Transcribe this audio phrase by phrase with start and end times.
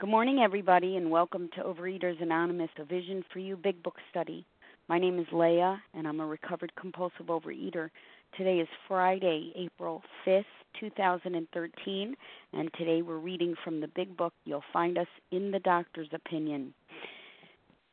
[0.00, 4.46] Good morning, everybody, and welcome to Overeaters Anonymous, a Vision for You Big Book Study.
[4.88, 7.90] My name is Leah, and I'm a recovered compulsive overeater.
[8.34, 10.44] Today is Friday, April 5th,
[10.80, 12.16] 2013,
[12.54, 14.32] and today we're reading from the Big Book.
[14.46, 16.72] You'll find us in the doctor's opinion.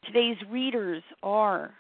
[0.06, 1.74] Today's readers are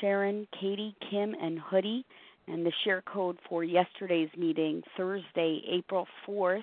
[0.00, 2.04] Sharon, Katie, Kim, and Hoodie,
[2.46, 6.62] and the share code for yesterday's meeting, Thursday, April 4th,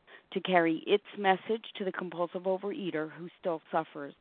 [0.33, 4.13] to carry its message to the compulsive overeater who still suffers.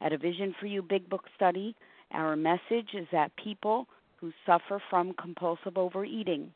[0.00, 1.74] At a Vision for You Big Book study,
[2.12, 3.86] our message is that people
[4.20, 6.52] who suffer from compulsive overeating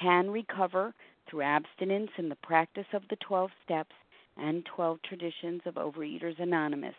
[0.00, 0.94] can recover
[1.28, 3.94] through abstinence and the practice of the 12 steps
[4.36, 6.94] and 12 traditions of Overeaters Anonymous.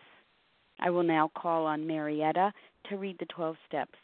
[0.79, 2.53] I will now call on Marietta
[2.89, 3.97] to read the 12 steps.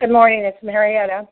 [0.00, 1.26] Good morning, it's Marietta.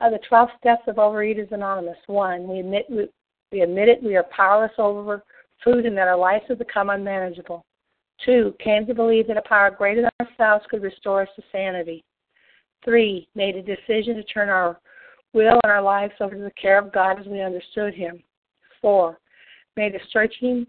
[0.00, 1.98] Uh, the 12 steps of Overeaters Anonymous.
[2.06, 3.08] One, we admit we,
[3.52, 5.22] we admit it we are powerless over
[5.62, 7.62] food and that our lives have become unmanageable.
[8.24, 12.02] Two, came to believe that a power greater than ourselves could restore us to sanity.
[12.86, 14.80] Three, made a decision to turn our
[15.34, 18.22] will and our lives over to the care of God as we understood Him.
[18.80, 19.18] Four,
[19.76, 20.66] made a searching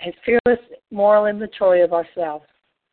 [0.00, 2.46] and fearless moral inventory of ourselves.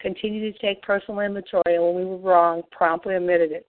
[0.00, 3.66] Continue to take personal inventory, and when we were wrong, promptly admitted it.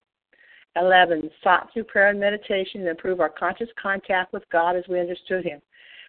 [0.76, 1.30] 11.
[1.44, 5.46] Sought through prayer and meditation to improve our conscious contact with God as we understood
[5.46, 5.62] Him,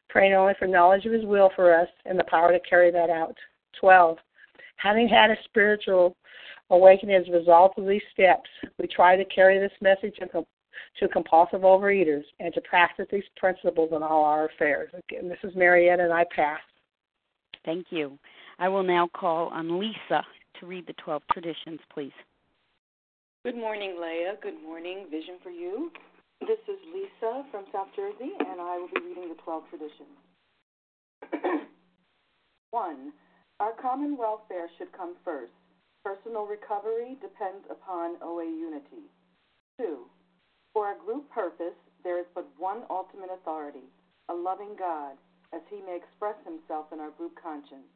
[0.09, 3.10] praying only for knowledge of His will for us and the power to carry that
[3.10, 3.37] out.
[3.81, 4.19] 12.
[4.76, 6.16] Having had a spiritual
[6.71, 10.16] awakening as a result of these steps, we try to carry this message
[10.99, 14.91] to compulsive overeaters and to practice these principles in all our affairs.
[15.09, 16.60] Again, this is Marietta, and I pass.
[17.65, 18.19] Thank you.
[18.59, 20.25] I will now call on Lisa
[20.61, 22.12] to read the 12 traditions, please.
[23.44, 24.37] Good morning, Leah.
[24.43, 25.91] Good morning, Vision for You.
[26.41, 30.17] This is Lisa from South Jersey, and I will be reading the 12 traditions.
[32.71, 33.12] 1.
[33.61, 35.53] Our common welfare should come first.
[36.05, 39.09] Personal recovery depends upon OA unity.
[39.78, 39.99] 2.
[40.73, 43.88] For our group purpose, there is but one ultimate authority,
[44.28, 45.17] a loving God,
[45.53, 47.95] as he may express himself in our group conscience.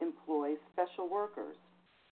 [0.00, 1.56] employ special workers.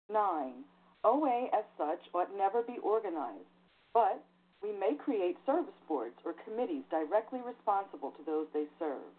[0.10, 0.64] 9.
[1.04, 3.50] OA as such ought never be organized,
[3.94, 4.22] but
[4.62, 9.10] we may create service boards or committees directly responsible to those they serve.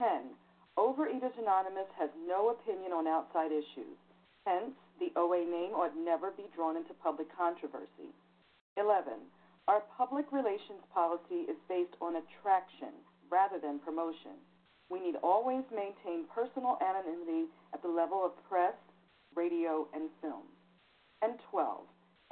[0.00, 0.34] 10.
[0.78, 3.96] Overeaters Anonymous has no opinion on outside issues.
[4.46, 8.12] Hence, the OA name ought never be drawn into public controversy.
[8.76, 9.12] 11.
[9.68, 12.92] Our public relations policy is based on attraction
[13.30, 14.36] rather than promotion.
[14.90, 18.74] We need always maintain personal anonymity at the level of press,
[19.34, 20.46] radio, and film.
[21.22, 21.80] And 12.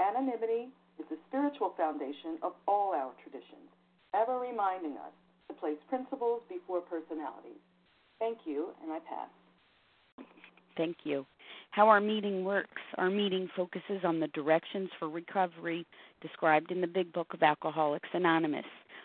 [0.01, 3.71] Anonymity is the spiritual foundation of all our traditions,
[4.15, 5.13] ever reminding us
[5.49, 7.61] to place principles before personalities.
[8.19, 10.27] Thank you, and I pass.
[10.77, 11.27] Thank you.
[11.71, 12.83] How our meeting works.
[12.99, 15.87] Our meeting focuses on the directions for recovery
[16.21, 18.65] described in the Big Book of Alcoholics Anonymous.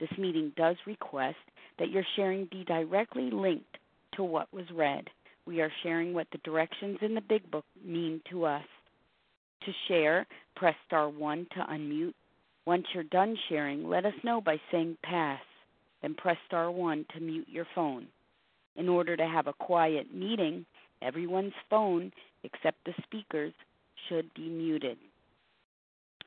[0.00, 1.36] This meeting does request
[1.78, 3.78] that your sharing be directly linked
[4.14, 5.08] to what was read.
[5.46, 8.64] We are sharing what the directions in the Big Book mean to us.
[9.64, 12.14] To share, press star 1 to unmute.
[12.66, 15.40] Once you're done sharing, let us know by saying pass.
[16.02, 18.06] Then press star 1 to mute your phone.
[18.76, 20.64] In order to have a quiet meeting,
[21.02, 22.12] everyone's phone,
[22.44, 23.54] except the speaker's,
[24.08, 24.98] should be muted.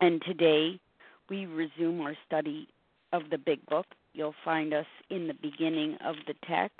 [0.02, 0.80] And today,
[1.30, 2.68] we resume our study
[3.14, 3.86] of the Big Book.
[4.14, 6.80] You'll find us in the beginning of the text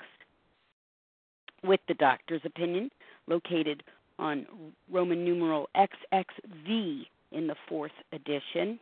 [1.62, 2.90] with the doctor's opinion,
[3.26, 3.82] located
[4.18, 4.46] on
[4.90, 8.78] Roman numeral XXV in the fourth edition.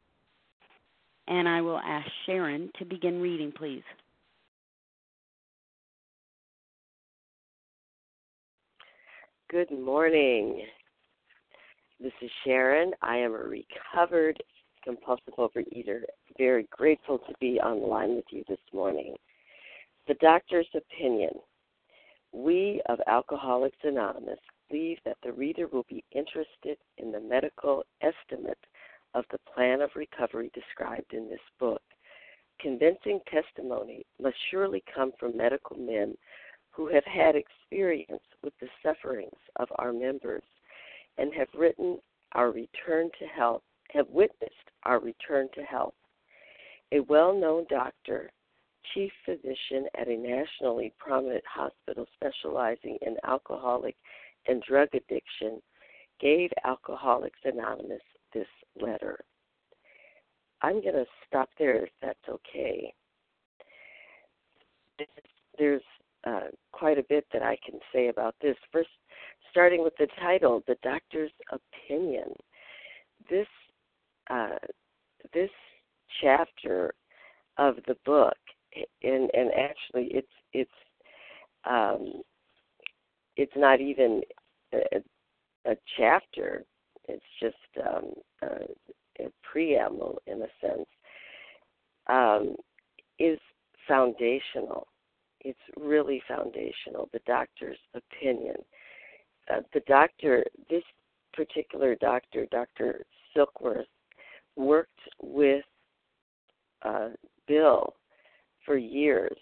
[1.28, 3.82] And I will ask Sharon to begin reading, please.
[9.50, 10.64] Good morning.
[12.00, 12.92] This is Sharon.
[13.02, 14.42] I am a recovered
[14.82, 16.02] compulsive overeater.
[16.38, 19.14] Very grateful to be on the line with you this morning.
[20.08, 21.30] The doctor's opinion.
[22.32, 24.38] We of Alcoholics Anonymous
[24.68, 28.58] believe that the reader will be interested in the medical estimate
[29.14, 31.82] of the plan of recovery described in this book.
[32.60, 36.14] Convincing testimony must surely come from medical men
[36.70, 40.44] who have had experience with the sufferings of our members
[41.18, 41.98] and have written
[42.32, 44.54] our return to health, have witnessed
[44.84, 45.94] our return to health.
[46.92, 48.30] A well known doctor,
[48.94, 53.96] chief physician at a nationally prominent hospital specializing in alcoholic
[54.48, 55.60] and drug addiction,
[56.20, 58.02] gave Alcoholics Anonymous
[58.32, 58.46] this
[58.80, 59.18] letter.
[60.62, 62.92] I'm going to stop there if that's okay.
[65.58, 65.82] There's
[66.26, 68.56] uh, quite a bit that I can say about this.
[68.70, 68.90] First,
[69.50, 72.34] starting with the title, "The Doctor's Opinion."
[73.28, 73.46] This
[74.30, 74.58] uh,
[75.32, 75.50] this
[76.20, 76.92] chapter
[77.58, 78.36] of the book,
[79.02, 80.70] and and actually, it's it's
[81.68, 82.22] um,
[83.36, 84.22] it's not even
[84.72, 85.02] a,
[85.70, 86.64] a chapter.
[87.08, 88.12] It's just um,
[88.42, 90.86] a, a preamble, in a sense,
[92.08, 92.54] um,
[93.18, 93.38] is
[93.88, 94.86] foundational
[95.42, 98.56] it's really foundational, the doctor's opinion.
[99.52, 100.82] Uh, the doctor, this
[101.32, 103.04] particular doctor, Dr.
[103.34, 103.84] Silkworth,
[104.56, 104.90] worked
[105.22, 105.64] with
[106.82, 107.10] uh,
[107.46, 107.94] Bill
[108.64, 109.36] for years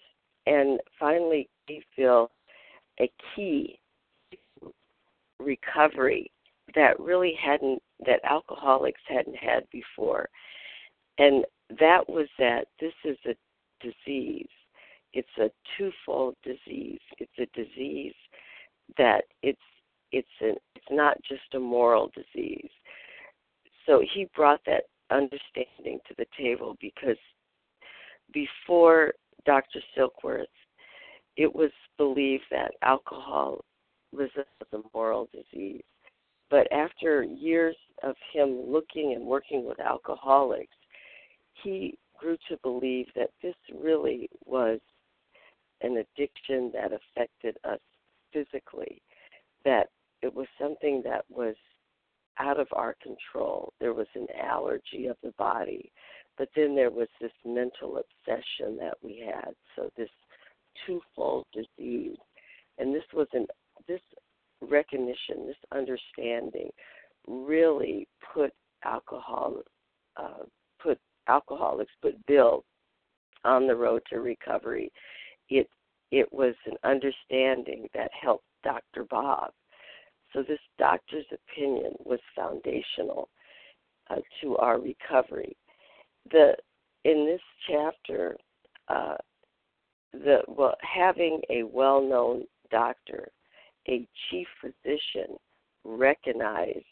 [0.45, 2.31] and finally gave Bill
[2.99, 3.79] a key
[5.39, 6.31] recovery
[6.75, 10.27] that really hadn't, that alcoholics hadn't had before.
[11.17, 11.45] And
[11.79, 13.35] that was that this is a
[13.81, 14.47] disease
[15.13, 16.99] it's a twofold disease.
[17.17, 18.13] It's a disease
[18.97, 19.59] that it's
[20.11, 22.69] it's a, it's not just a moral disease.
[23.85, 27.17] So he brought that understanding to the table because
[28.33, 29.13] before
[29.45, 29.79] Dr.
[29.97, 30.45] Silkworth,
[31.37, 33.63] it was believed that alcohol
[34.11, 35.83] was a moral disease.
[36.49, 40.75] But after years of him looking and working with alcoholics,
[41.63, 44.79] he grew to believe that this really was
[45.81, 47.79] an addiction that affected us
[48.33, 49.01] physically,
[49.63, 49.87] that
[50.21, 51.55] it was something that was
[52.39, 53.73] out of our control.
[53.79, 55.91] There was an allergy of the body,
[56.37, 59.53] but then there was this mental obsession that we had.
[59.75, 60.09] So this
[60.85, 62.17] twofold disease,
[62.77, 63.45] and this was an
[63.87, 64.01] this
[64.61, 66.69] recognition, this understanding,
[67.27, 68.51] really put
[68.83, 69.61] alcohol,
[70.17, 70.43] uh,
[70.81, 72.63] put alcoholics, put Bill
[73.45, 74.91] on the road to recovery
[75.49, 75.67] it
[76.11, 79.05] it was an understanding that helped Dr.
[79.09, 79.51] Bob.
[80.33, 83.29] So this doctor's opinion was foundational
[84.09, 85.55] uh, to our recovery.
[86.31, 86.53] The
[87.05, 88.37] in this chapter,
[88.87, 89.15] uh,
[90.13, 93.29] the well, having a well-known doctor,
[93.87, 95.37] a chief physician,
[95.83, 96.83] recognize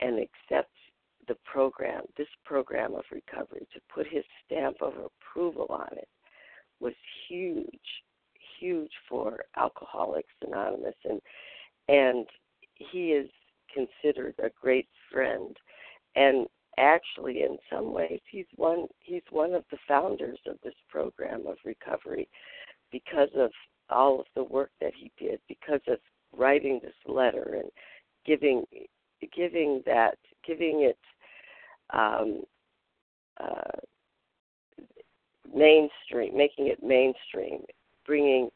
[0.00, 0.70] and accept
[1.28, 6.08] the program, this program of recovery, to put his stamp of approval on it,
[6.80, 6.94] was
[7.28, 7.68] huge,
[8.58, 11.20] huge for Alcoholics Anonymous, and
[11.88, 12.26] and
[12.78, 13.28] he is
[13.72, 15.56] considered a great friend,
[16.14, 16.46] and
[16.78, 21.56] actually, in some ways, he's one he's one of the founders of this program of
[21.64, 22.28] recovery,
[22.90, 23.50] because of
[23.90, 25.98] all of the work that he did, because of
[26.36, 27.70] writing this letter and
[28.24, 28.64] giving
[29.34, 30.98] giving that giving it
[31.90, 32.42] um,
[33.40, 33.78] uh,
[35.54, 37.62] mainstream, making it mainstream,
[38.04, 38.50] bringing,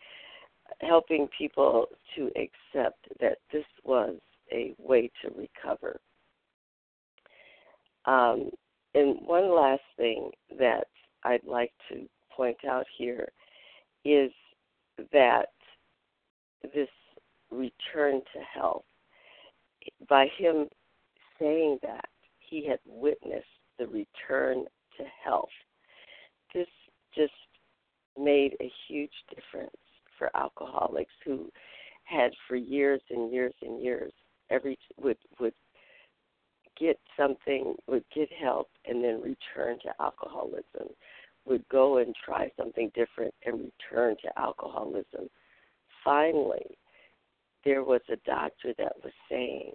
[0.81, 4.17] helping people to accept that this was
[4.53, 6.01] a way to recover.
[8.07, 8.51] Um,
[8.95, 10.87] and one last thing that
[11.23, 13.29] I'd like to point out here
[14.05, 14.31] is
[15.13, 15.51] that
[16.75, 16.89] this
[17.51, 18.85] return to health,
[20.09, 20.67] by him
[21.39, 22.07] saying that,
[22.39, 23.45] he had witnessed
[23.79, 24.65] the return
[24.97, 25.49] to health.
[26.53, 26.67] This
[27.15, 27.33] just
[28.19, 29.71] made a huge difference
[30.21, 31.50] for alcoholics who
[32.05, 34.12] had for years and years and years
[34.50, 35.55] every would would
[36.79, 40.89] get something would get help and then return to alcoholism
[41.47, 45.29] would go and try something different and return to alcoholism.
[46.05, 46.77] Finally
[47.65, 49.73] there was a doctor that was saying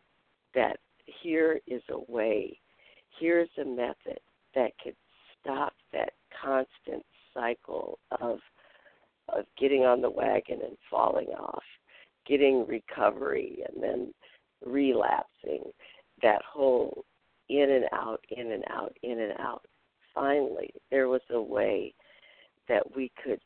[0.54, 0.78] that
[1.24, 2.60] here is a way
[3.20, 4.20] here's a method
[4.54, 4.96] that could
[5.40, 8.40] stop that constant cycle of
[9.30, 11.64] of getting on the wagon and falling off,
[12.28, 14.14] getting recovery and then
[14.66, 15.64] relapsing,
[16.22, 17.06] that whole
[17.50, 19.66] in and out, in and out, in and out.
[20.14, 21.94] Finally, there was a way
[22.68, 23.40] that we could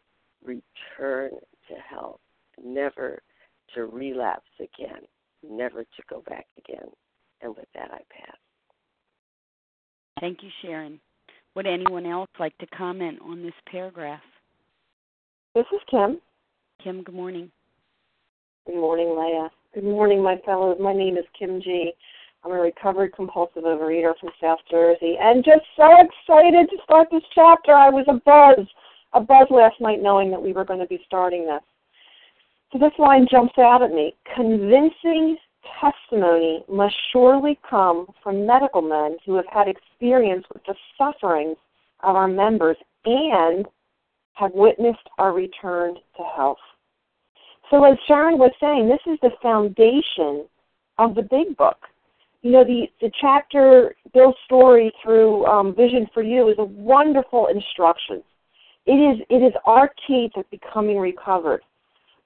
[0.43, 1.31] return
[1.67, 2.19] to health,
[2.63, 3.21] never
[3.73, 5.01] to relapse again,
[5.43, 6.87] never to go back again.
[7.41, 8.37] And with that, I pass.
[10.19, 10.99] Thank you, Sharon.
[11.55, 14.21] Would anyone else like to comment on this paragraph?
[15.55, 16.19] This is Kim.
[16.83, 17.49] Kim, good morning.
[18.67, 19.49] Good morning, Leah.
[19.73, 20.77] Good morning, my fellows.
[20.79, 21.91] My name is Kim G.
[22.43, 27.23] I'm a recovered compulsive overeater from South Jersey, and just so excited to start this
[27.33, 27.73] chapter.
[27.73, 28.63] I was a buzz,
[29.13, 31.63] a buzz last night knowing that we were going to be starting this.
[32.71, 34.13] So this line jumps out at me.
[34.35, 35.35] Convincing
[35.81, 41.57] testimony must surely come from medical men who have had experience with the sufferings
[42.03, 43.65] of our members and
[44.39, 46.57] have witnessed our return to health.
[47.69, 50.47] So, as Sharon was saying, this is the foundation
[50.97, 51.77] of the big book.
[52.41, 57.47] You know, the, the chapter, Bill's story through um, Vision for You, is a wonderful
[57.47, 58.23] instruction.
[58.85, 61.61] It is, it is our key to becoming recovered.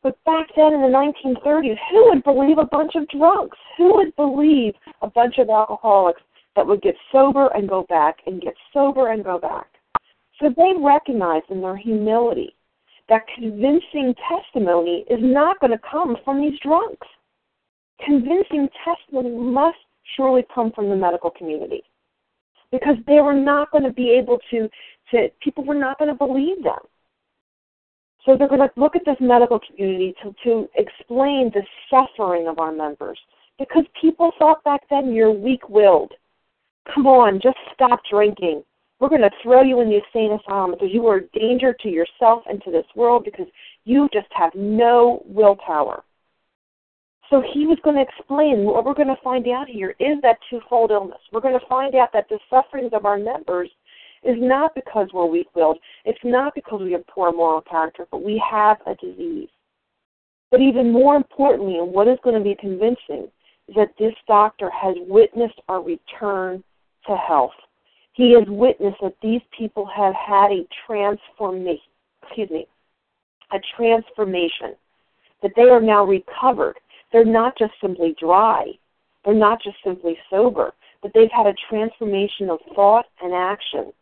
[0.04, 3.58] But back then in the 1930s, who would believe a bunch of drunks?
[3.78, 6.22] Who would believe a bunch of alcoholics
[6.56, 9.68] that would get sober and go back and get sober and go back?
[10.40, 12.56] So they recognized in their humility
[13.10, 17.08] that convincing testimony is not going to come from these drunks.
[18.04, 19.78] Convincing testimony must
[20.18, 21.84] surely come from the medical community
[22.72, 24.68] because they were not going to be able to,
[25.12, 26.80] to people were not going to believe them.
[28.26, 32.58] So they're going to look at this medical community to, to explain the suffering of
[32.58, 33.20] our members.
[33.60, 36.12] Because people thought back then you're weak willed.
[36.94, 38.64] Come on, just stop drinking.
[39.04, 41.90] We're going to throw you in the insane asylum because you are a danger to
[41.90, 43.48] yourself and to this world because
[43.84, 46.06] you just have no willpower.
[47.30, 50.38] So he was going to explain what we're going to find out here is that
[50.50, 51.18] twofold illness.
[51.34, 53.70] We're going to find out that the sufferings of our members
[54.24, 55.80] is not because we're weak willed.
[56.06, 59.50] It's not because we have poor moral character, but we have a disease.
[60.50, 63.28] But even more importantly, and what is going to be convincing,
[63.68, 66.64] is that this doctor has witnessed our return
[67.08, 67.52] to health.
[68.14, 71.82] He has witnessed that these people have had a transformation,
[72.24, 72.68] excuse me,
[73.52, 74.76] a transformation,
[75.42, 76.76] that they are now recovered.
[77.12, 78.66] They're not just simply dry.
[79.26, 83.94] They're not just simply sober, but they've had a transformation of thought and action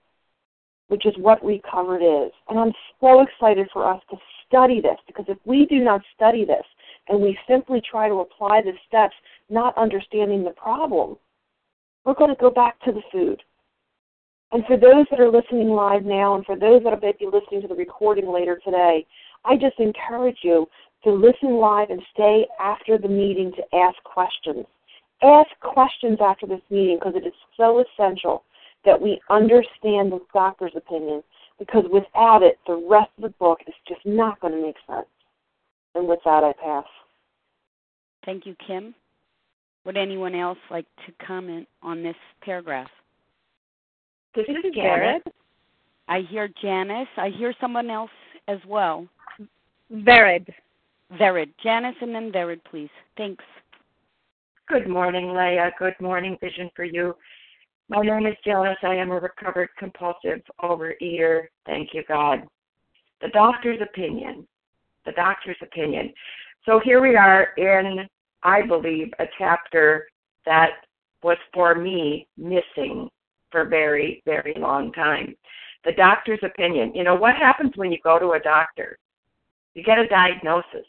[0.92, 2.34] which is what recovered is.
[2.50, 6.44] And I'm so excited for us to study this because if we do not study
[6.44, 6.66] this
[7.08, 9.16] and we simply try to apply the steps,
[9.50, 11.16] not understanding the problem,
[12.04, 13.42] we're going to go back to the food.
[14.52, 17.62] And for those that are listening live now and for those that may be listening
[17.62, 19.06] to the recording later today,
[19.46, 20.68] I just encourage you
[21.04, 24.66] to listen live and stay after the meeting to ask questions.
[25.24, 28.44] Ask questions after this meeting because it is so essential
[28.86, 31.24] that we understand the doctor's opinion
[31.58, 35.08] because without it, the rest of the book is just not going to make sense.
[35.96, 36.86] And with that, I pass.
[38.26, 38.96] Thank you, Kim.
[39.86, 42.90] Would anyone else like to comment on this paragraph?
[44.34, 45.24] This is Jared.
[46.08, 47.08] I hear Janice.
[47.18, 48.12] I hear someone else
[48.48, 49.06] as well.
[49.92, 50.48] Vered.
[51.20, 51.50] Vered.
[51.62, 52.90] Janice and then Vered, please.
[53.18, 53.44] Thanks.
[54.70, 55.72] Good morning, Leah.
[55.78, 57.14] Good morning, Vision for You.
[57.90, 58.78] My name is Janice.
[58.84, 61.48] I am a recovered compulsive overeater.
[61.66, 62.44] Thank you, God.
[63.22, 64.48] The doctor's opinion.
[65.06, 66.14] The doctor's opinion.
[66.66, 68.08] So here we are in,
[68.44, 70.08] I believe, a chapter
[70.46, 70.70] that
[71.22, 73.10] was for me missing
[73.52, 75.36] for a very, very long time.
[75.84, 76.94] The doctor's opinion.
[76.96, 78.98] You know, what happens when you go to a doctor?
[79.74, 80.86] You get a diagnosis.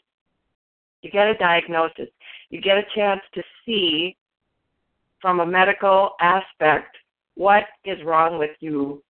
[1.01, 2.09] You get a diagnosis.
[2.49, 4.15] You get a chance to see
[5.21, 6.95] from a medical aspect
[7.35, 9.03] what is wrong with you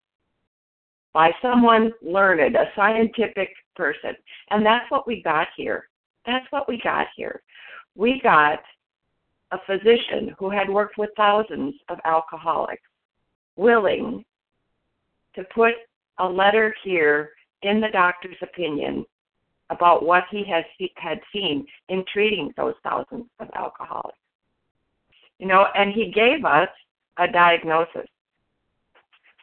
[1.14, 4.16] by someone learned, a scientific person.
[4.50, 5.90] And that's what we got here.
[6.26, 7.42] That's what we got here.
[7.96, 8.60] We got
[9.52, 12.82] a physician who had worked with thousands of alcoholics
[13.56, 14.24] willing
[15.36, 15.74] to put
[16.20, 17.32] a letter here
[17.64, 19.06] in the doctor's opinion
[19.70, 20.64] about what he has
[20.98, 24.18] had seen in treating those thousands of alcoholics.
[25.40, 26.70] You know, and he gave us
[27.18, 28.08] a diagnosis.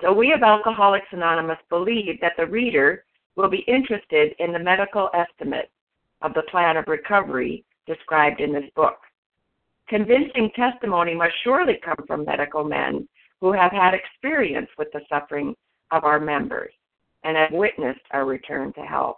[0.01, 3.05] So we of Alcoholics Anonymous believe that the reader
[3.37, 5.71] will be interested in the medical estimate
[6.23, 8.99] of the plan of recovery described in this book.
[9.89, 13.09] Convincing testimony must surely come from medical men
[13.41, 15.55] who have had experience with the suffering
[15.91, 16.73] of our members
[17.25, 19.17] and have witnessed our return to health.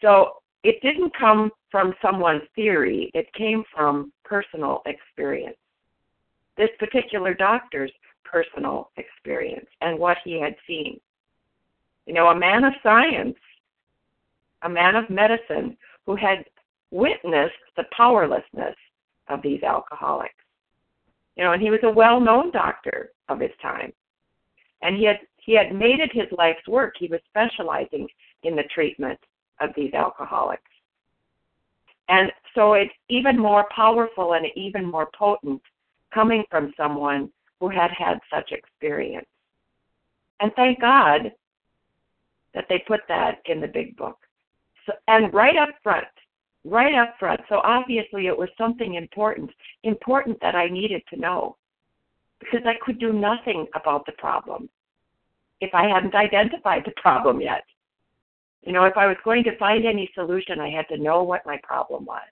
[0.00, 5.56] So it didn't come from someone's theory, it came from personal experience.
[6.56, 7.92] This particular doctor's
[8.24, 11.00] personal experience and what he had seen.
[12.06, 13.36] You know, a man of science,
[14.62, 16.44] a man of medicine who had
[16.90, 18.74] witnessed the powerlessness
[19.28, 20.34] of these alcoholics.
[21.38, 23.92] You know, and he was a well known doctor of his time.
[24.82, 26.94] And he had he had made it his life's work.
[26.98, 28.06] He was specializing
[28.42, 29.18] in the treatment
[29.60, 30.62] of these alcoholics.
[32.08, 35.62] And so it's even more powerful and even more potent
[36.12, 39.26] coming from someone who had had such experience.
[40.40, 41.32] And thank God
[42.54, 44.18] that they put that in the big book.
[44.86, 46.06] So, and right up front,
[46.64, 47.40] right up front.
[47.48, 49.50] So obviously it was something important,
[49.84, 51.56] important that I needed to know
[52.40, 54.68] because I could do nothing about the problem
[55.60, 57.64] if I hadn't identified the problem yet.
[58.62, 61.46] You know, if I was going to find any solution, I had to know what
[61.46, 62.22] my problem was.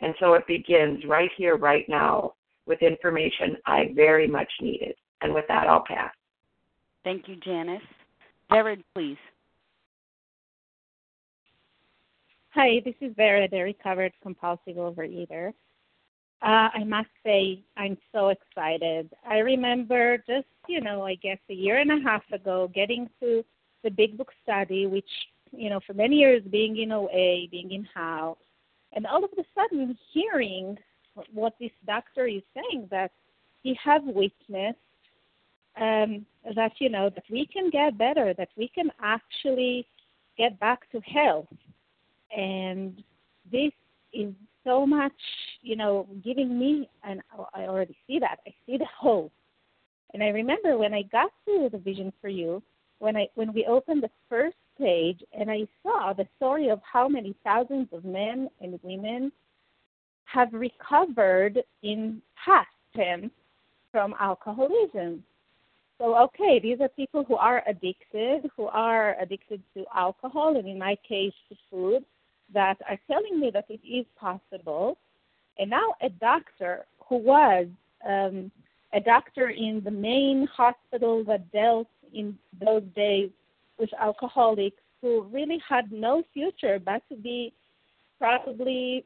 [0.00, 2.34] And so it begins right here, right now,
[2.66, 4.94] with information I very much needed.
[5.22, 6.12] And with that, I'll pass.
[7.04, 7.82] Thank you, Janice.
[8.52, 9.16] Jared, please.
[12.54, 15.52] Hi, this is Vera, the recovered compulsive overeater.
[16.40, 19.12] Uh, I must say, I'm so excited.
[19.28, 23.44] I remember just, you know, I guess a year and a half ago getting to
[23.84, 25.10] the Big Book study, which,
[25.52, 28.38] you know, for many years being in OA, being in HOW,
[28.94, 30.78] and all of a sudden hearing
[31.34, 33.10] what this doctor is saying that
[33.62, 34.78] he have witnessed
[35.78, 36.24] um,
[36.56, 39.86] that, you know, that we can get better, that we can actually
[40.38, 41.46] get back to health.
[42.36, 43.02] And
[43.50, 43.72] this
[44.12, 44.32] is
[44.64, 45.12] so much,
[45.62, 47.20] you know, giving me, and
[47.54, 48.38] I already see that.
[48.46, 49.32] I see the hope.
[50.14, 52.62] And I remember when I got to the Vision for You,
[52.98, 57.08] when I when we opened the first page, and I saw the story of how
[57.08, 59.32] many thousands of men and women
[60.24, 63.30] have recovered in past tense
[63.90, 65.22] from alcoholism.
[65.98, 70.78] So, okay, these are people who are addicted, who are addicted to alcohol, and in
[70.78, 72.04] my case, to food
[72.54, 74.98] that are telling me that it is possible.
[75.58, 77.66] And now a doctor who was
[78.06, 78.50] um,
[78.92, 83.30] a doctor in the main hospital that dealt in those days
[83.78, 87.52] with alcoholics who really had no future but to be
[88.18, 89.04] probably,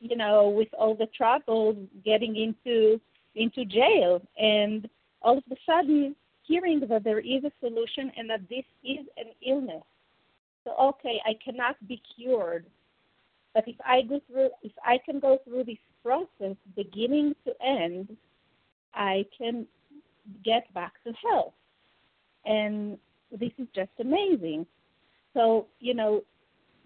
[0.00, 3.00] you know, with all the trouble getting into
[3.36, 4.88] into jail and
[5.22, 9.26] all of a sudden hearing that there is a solution and that this is an
[9.46, 9.84] illness
[10.64, 12.66] so okay, I cannot be cured,
[13.54, 18.16] but if I go through, if I can go through this process, beginning to end,
[18.94, 19.66] I can
[20.44, 21.54] get back to health,
[22.44, 22.98] and
[23.30, 24.66] this is just amazing.
[25.34, 26.22] So you know,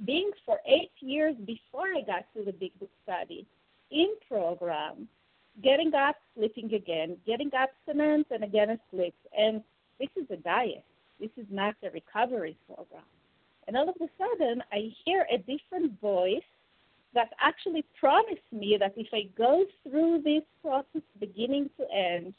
[0.05, 3.47] being for eight years before I got to the Big Book study
[3.91, 5.09] in program,
[5.63, 9.15] getting up, sleeping again, getting abstinence, and again asleep.
[9.37, 9.63] And
[9.99, 10.85] this is a diet.
[11.21, 13.05] This is not a recovery program.
[13.67, 16.43] And all of a sudden, I hear a different voice
[17.15, 22.35] that actually promised me that if I go through this process beginning to end,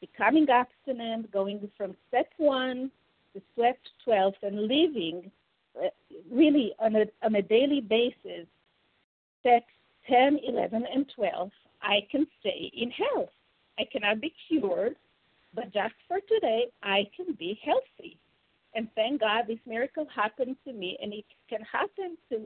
[0.00, 2.90] becoming abstinent, going from step one
[3.34, 5.30] to step 12, and living
[5.76, 5.88] uh,
[6.30, 8.46] really on a, on a daily basis,
[9.40, 9.66] steps
[10.08, 11.50] 10, 11, and 12,
[11.82, 13.30] I can stay in health.
[13.78, 14.96] I cannot be cured,
[15.54, 18.18] but just for today, I can be healthy.
[18.76, 22.42] And thank God this miracle happened to me, and it can happen to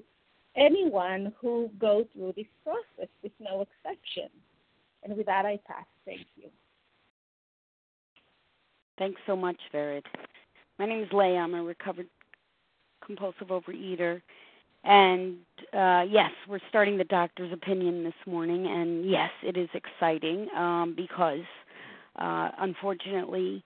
[0.56, 4.30] anyone who goes through this process with no exception.
[5.02, 5.84] And with that, I pass.
[6.06, 6.48] Thank you.
[8.96, 10.04] Thanks so much, Vered.
[10.78, 11.38] My name is Leah.
[11.38, 12.06] I'm a recovered
[13.04, 14.22] compulsive overeater.
[14.84, 15.36] And
[15.72, 18.66] uh, yes, we're starting the doctor's opinion this morning.
[18.68, 21.40] And yes, it is exciting um, because
[22.16, 23.64] uh, unfortunately,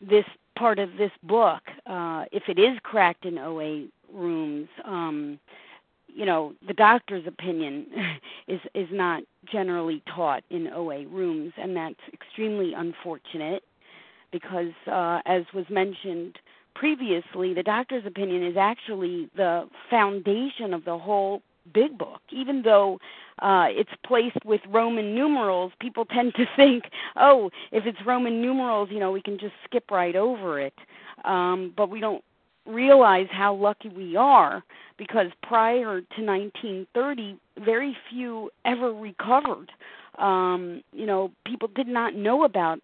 [0.00, 0.24] this
[0.56, 5.38] part of this book, uh, if it is cracked in OA rooms, um,
[6.08, 7.86] you know, the doctor's opinion
[8.48, 13.62] is is not generally taught in OA rooms, and that's extremely unfortunate
[14.30, 16.38] because, uh, as was mentioned
[16.74, 21.40] previously, the doctor's opinion is actually the foundation of the whole
[21.72, 22.20] big book.
[22.30, 22.98] Even though
[23.40, 26.84] uh, it's placed with Roman numerals, people tend to think,
[27.16, 30.74] oh, if it's Roman numerals, you know, we can just skip right over it.
[31.24, 32.22] Um, but we don't
[32.66, 34.62] realize how lucky we are
[34.96, 39.70] because prior to 1930, very few ever recovered.
[40.18, 42.80] Um, you know, people did not know about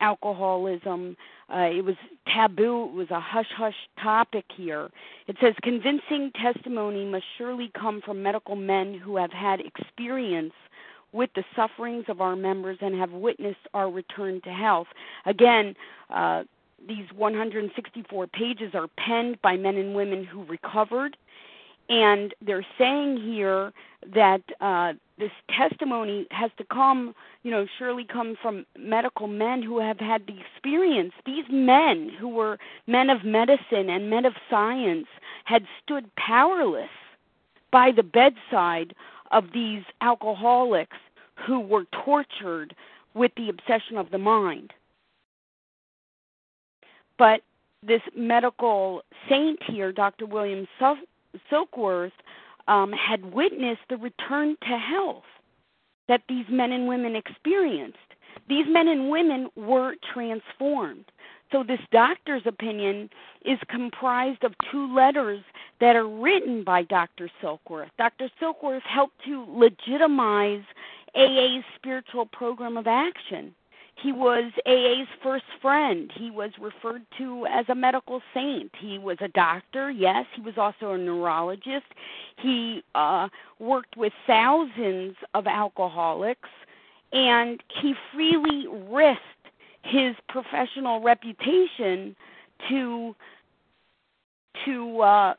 [0.00, 1.16] alcoholism.
[1.52, 2.84] Uh, it was taboo.
[2.84, 4.88] It was a hush hush topic here.
[5.26, 10.52] It says convincing testimony must surely come from medical men who have had experience
[11.12, 14.86] with the sufferings of our members and have witnessed our return to health.
[15.26, 15.74] Again,
[16.08, 16.44] uh,
[16.86, 21.16] these 164 pages are penned by men and women who recovered,
[21.90, 23.72] and they're saying here
[24.14, 29.80] that uh, this testimony has to come, you know, surely come from medical men who
[29.80, 31.12] have had the experience.
[31.26, 35.08] These men who were men of medicine and men of science
[35.44, 36.88] had stood powerless
[37.72, 38.94] by the bedside
[39.32, 40.96] of these alcoholics
[41.44, 42.74] who were tortured
[43.14, 44.72] with the obsession of the mind.
[47.18, 47.40] But
[47.82, 50.26] this medical saint here, Dr.
[50.26, 50.68] William
[51.50, 52.12] Silkworth,
[52.68, 55.24] um, had witnessed the return to health
[56.08, 57.98] that these men and women experienced.
[58.48, 61.04] These men and women were transformed.
[61.52, 63.10] So, this doctor's opinion
[63.44, 65.42] is comprised of two letters
[65.80, 67.28] that are written by Dr.
[67.42, 67.90] Silkworth.
[67.98, 68.30] Dr.
[68.40, 70.62] Silkworth helped to legitimize
[71.16, 73.54] AA's spiritual program of action.
[74.02, 76.10] He was AA's first friend.
[76.14, 78.70] He was referred to as a medical saint.
[78.78, 80.26] He was a doctor, yes.
[80.34, 81.86] He was also a neurologist.
[82.36, 86.48] He uh, worked with thousands of alcoholics,
[87.12, 89.20] and he freely risked
[89.82, 92.16] his professional reputation
[92.68, 93.14] to
[94.64, 95.34] to uh,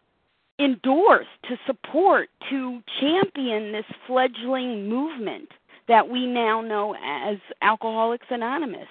[0.60, 5.50] endorse, to support, to champion this fledgling movement
[5.88, 8.88] that we now know as Alcoholics Anonymous.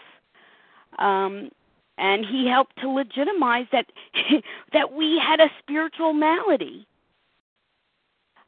[0.98, 1.50] Um,
[1.98, 3.86] and he helped to legitimize that
[4.72, 6.86] that we had a spiritual malady.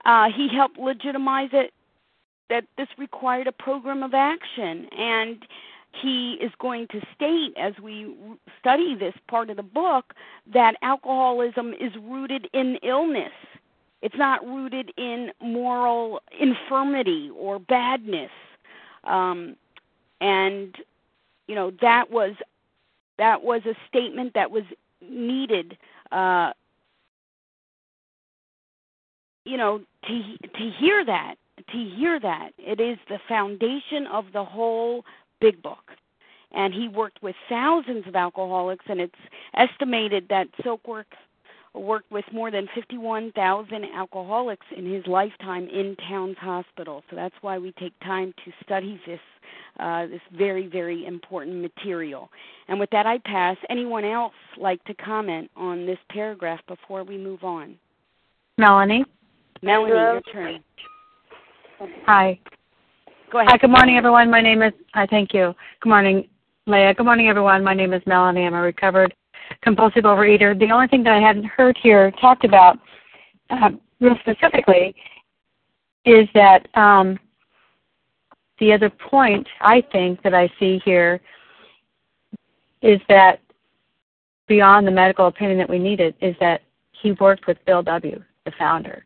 [0.05, 1.73] Uh, he helped legitimize it
[2.49, 5.47] that this required a program of action, and
[5.93, 8.15] he is going to state as we
[8.59, 10.15] study this part of the book
[10.53, 13.33] that alcoholism is rooted in illness
[14.03, 18.31] it's not rooted in moral infirmity or badness.
[19.05, 19.57] Um,
[20.21, 20.75] and
[21.49, 22.35] you know that was
[23.19, 24.65] that was a statement that was
[25.01, 25.77] needed.
[26.11, 26.53] Uh,
[29.45, 31.37] you know to to hear that
[31.71, 35.05] to hear that it is the foundation of the whole
[35.41, 35.93] big book
[36.53, 39.15] and he worked with thousands of alcoholics and it's
[39.55, 41.05] estimated that Silkworth
[41.75, 47.03] worked with more than 51,000 alcoholics in his lifetime in Towns Hospital.
[47.11, 49.21] So that's why we take time to study this
[49.81, 52.29] uh, this very very important material.
[52.69, 53.57] And with that, I pass.
[53.71, 57.77] Anyone else like to comment on this paragraph before we move on?
[58.59, 59.05] Melanie.
[59.63, 60.63] Melanie, your turn.
[62.07, 62.39] Hi.
[63.31, 63.51] Go ahead.
[63.51, 63.57] Hi.
[63.57, 64.31] Good morning, everyone.
[64.31, 64.75] My name is.
[64.95, 65.55] I thank you.
[65.81, 66.29] Good morning,
[66.67, 66.93] Leah.
[66.95, 67.65] Good morning, everyone.
[67.65, 68.45] My name is Melanie.
[68.45, 69.15] I'm a recovered
[69.63, 70.59] compulsive overeater.
[70.59, 72.79] The only thing that I hadn't heard here talked about
[73.51, 74.95] uh, real specifically
[76.05, 77.19] is that um,
[78.59, 81.21] the other point I think that I see here
[82.83, 83.41] is that
[84.49, 88.53] beyond the medical opinion that we needed is that he worked with Bill W., the
[88.59, 89.05] founder.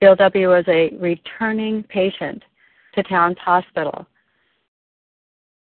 [0.00, 0.48] Bill W.
[0.50, 2.42] was a returning patient
[2.94, 4.06] to Towns Hospital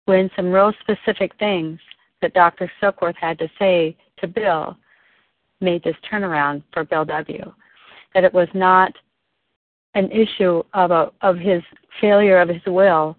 [0.06, 1.78] when some real specific things
[2.22, 2.70] that Dr.
[2.80, 4.76] Silkworth had to say to Bill
[5.60, 7.52] made this turnaround for Bill W.
[8.14, 8.92] That it was not
[9.94, 11.62] an issue of a of his
[12.00, 13.16] failure of his will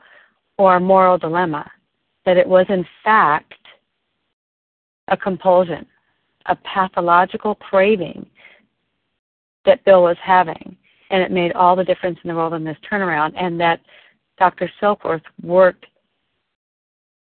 [0.58, 1.70] or a moral dilemma.
[2.26, 3.54] That it was in fact
[5.10, 5.86] a compulsion,
[6.48, 8.26] a pathological craving
[9.66, 10.76] that Bill was having.
[11.10, 13.82] And it made all the difference in the world in this turnaround and that
[14.40, 14.72] Dr.
[14.82, 15.86] Silkworth worked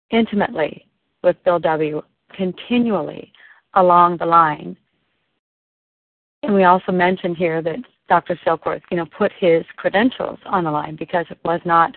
[0.09, 0.87] intimately
[1.23, 2.01] with Bill W.
[2.35, 3.31] continually
[3.75, 4.77] along the line.
[6.43, 7.77] And we also mentioned here that
[8.09, 8.37] Dr.
[8.45, 11.95] Silkworth, you know, put his credentials on the line because it was not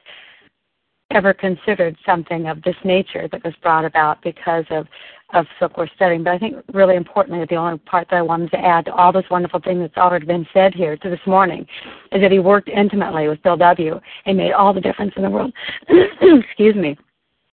[1.10, 4.86] ever considered something of this nature that was brought about because of
[5.34, 6.22] of Silkworth studying.
[6.22, 9.12] But I think really importantly, the only part that I wanted to add to all
[9.12, 11.66] this wonderful thing that's already been said here to this morning
[12.12, 14.00] is that he worked intimately with Bill W.
[14.24, 15.52] and made all the difference in the world.
[16.20, 16.96] Excuse me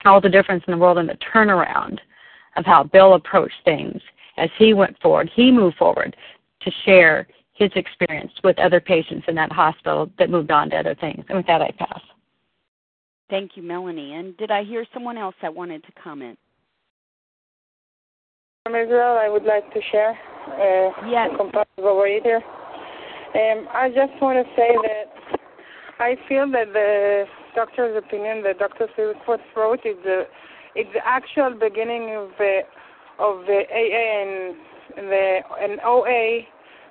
[0.05, 1.99] all the difference in the world and the turnaround
[2.57, 4.01] of how Bill approached things
[4.37, 5.31] as he went forward.
[5.35, 6.17] He moved forward
[6.63, 10.95] to share his experience with other patients in that hospital that moved on to other
[10.95, 11.25] things.
[11.29, 12.01] And with that, I pass.
[13.31, 14.15] Thank you, Melanie.
[14.15, 16.39] And did I hear someone else that wanted to comment?
[18.65, 21.31] From Israel, I would like to share uh, yes.
[21.37, 22.37] compulsive overeater.
[22.37, 25.39] Um, I just want to say that
[25.99, 28.89] I feel that the doctor's opinion that Dr.
[28.97, 30.25] Silkworth wrote is the
[30.75, 32.61] the actual beginning of the
[33.19, 34.57] of the AA and
[34.97, 36.41] the and OA,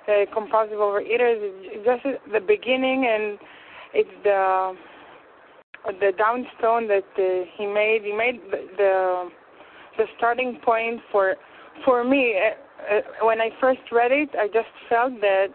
[0.06, 1.38] the compulsive overeaters.
[1.40, 3.38] It's just the beginning, and
[3.92, 4.74] it's the
[6.00, 8.02] the downstone that uh, he made.
[8.04, 9.28] He made the, the
[9.98, 11.34] the starting point for
[11.84, 12.38] for me.
[12.38, 15.48] Uh, uh, when I first read it, I just felt that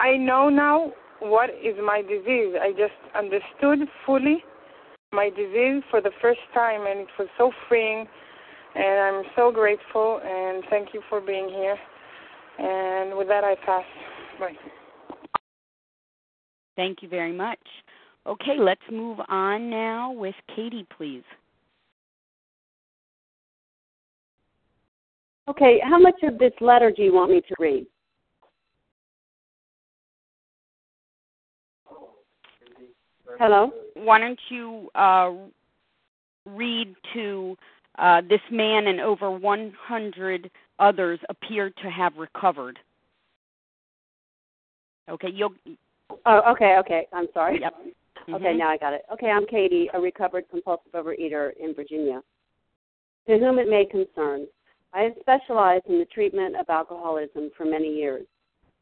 [0.00, 2.54] I know now what is my disease.
[2.60, 4.42] I just understood fully
[5.12, 8.06] my disease for the first time, and it was so freeing.
[8.74, 11.76] And I'm so grateful, and thank you for being here.
[12.58, 13.84] And with that, I pass.
[14.40, 14.54] Bye.
[16.76, 17.60] Thank you very much.
[18.26, 21.22] Okay, let's move on now with Katie, please.
[25.48, 27.86] Okay, how much of this letter do you want me to read?
[33.38, 33.72] Hello?
[33.94, 35.32] Why don't you uh,
[36.46, 37.56] read to
[37.98, 42.78] uh, this man and over 100 others appear to have recovered?
[45.10, 45.54] Okay, you'll.
[46.26, 47.06] Oh, okay, okay.
[47.12, 47.60] I'm sorry.
[47.60, 47.74] Yep.
[48.30, 48.58] Okay, Mm-hmm.
[48.58, 49.02] now I got it.
[49.12, 52.22] Okay, I'm Katie, a recovered compulsive overeater in Virginia.
[53.28, 54.46] To whom it may concern,
[54.94, 58.24] I have specialized in the treatment of alcoholism for many years.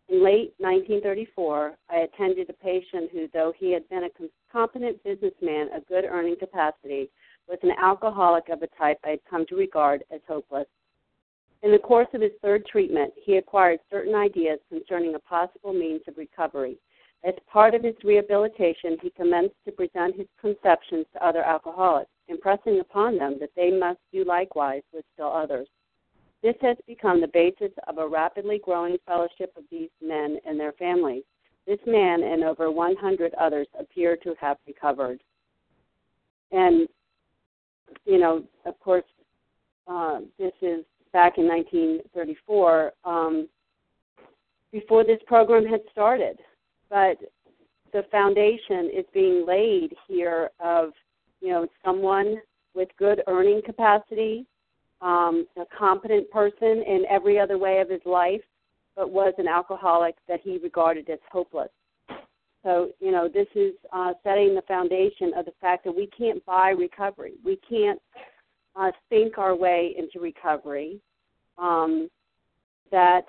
[0.09, 5.73] In late 1934, I attended a patient who, though he had been a competent businessman
[5.73, 7.11] of good earning capacity,
[7.49, 10.67] was an alcoholic of a type I had come to regard as hopeless.
[11.62, 16.03] In the course of his third treatment, he acquired certain ideas concerning a possible means
[16.09, 16.79] of recovery.
[17.25, 22.81] As part of his rehabilitation, he commenced to present his conceptions to other alcoholics, impressing
[22.81, 25.69] upon them that they must do likewise with still others.
[26.42, 30.72] This has become the basis of a rapidly growing fellowship of these men and their
[30.72, 31.22] families.
[31.66, 35.22] This man and over 100 others appear to have recovered.
[36.50, 36.88] And,
[38.05, 39.05] you know, of course,
[39.87, 43.48] uh, this is back in 1934, um,
[44.72, 46.38] before this program had started.
[46.90, 47.18] But
[47.92, 50.90] the foundation is being laid here of,
[51.40, 52.37] you know, someone
[52.74, 54.46] with good earning capacity,
[55.03, 58.41] um, a competent person in every other way of his life,
[58.97, 61.71] but was an alcoholic that he regarded as hopeless.
[62.62, 66.45] So, you know, this is uh, setting the foundation of the fact that we can't
[66.47, 67.33] buy recovery.
[67.45, 68.01] We can't
[68.77, 71.01] uh, think our way into recovery.
[71.59, 72.09] Um,
[72.93, 73.27] that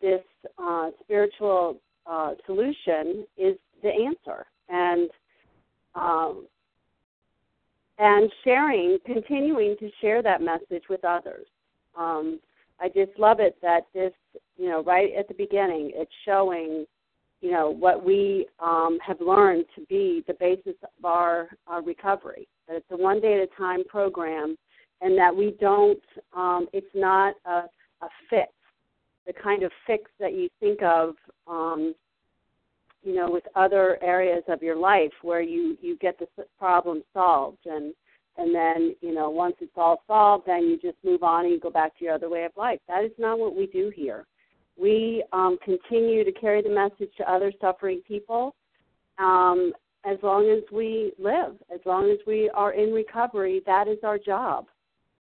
[0.00, 0.22] this
[0.58, 5.10] uh, spiritual uh, solution is the answer, and
[5.94, 6.46] um,
[8.00, 11.46] and sharing, continuing to share that message with others.
[11.96, 12.40] Um,
[12.80, 14.12] I just love it that this,
[14.56, 16.86] you know, right at the beginning, it's showing,
[17.42, 22.48] you know, what we um, have learned to be the basis of our, our recovery.
[22.66, 24.56] That it's a one day at a time program,
[25.02, 26.00] and that we don't.
[26.34, 27.64] Um, it's not a,
[28.00, 28.50] a fix,
[29.26, 31.94] the kind of fix that you think of um,
[33.02, 36.26] you know, with other areas of your life where you you get the
[36.58, 37.66] problem solved.
[37.66, 37.94] And
[38.36, 41.60] and then you know once it's all solved then you just move on and you
[41.60, 42.80] go back to your other way of life.
[42.88, 44.26] That is not what we do here.
[44.76, 48.54] We um, continue to carry the message to other suffering people
[49.18, 49.72] um,
[50.04, 54.18] as long as we live as long as we are in recovery that is our
[54.18, 54.66] job.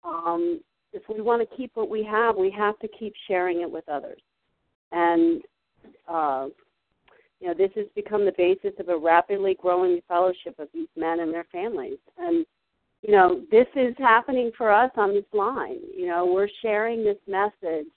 [0.04, 0.62] Um,
[0.94, 3.88] if we want to keep what we have we have to keep sharing it with
[3.88, 4.22] others.
[4.92, 5.42] And
[6.08, 6.48] uh,
[7.42, 11.20] you know this has become the basis of a rapidly growing fellowship of these men
[11.20, 12.46] and their families and
[13.02, 15.80] you know, this is happening for us on this line.
[15.96, 17.88] You know, we're sharing this message,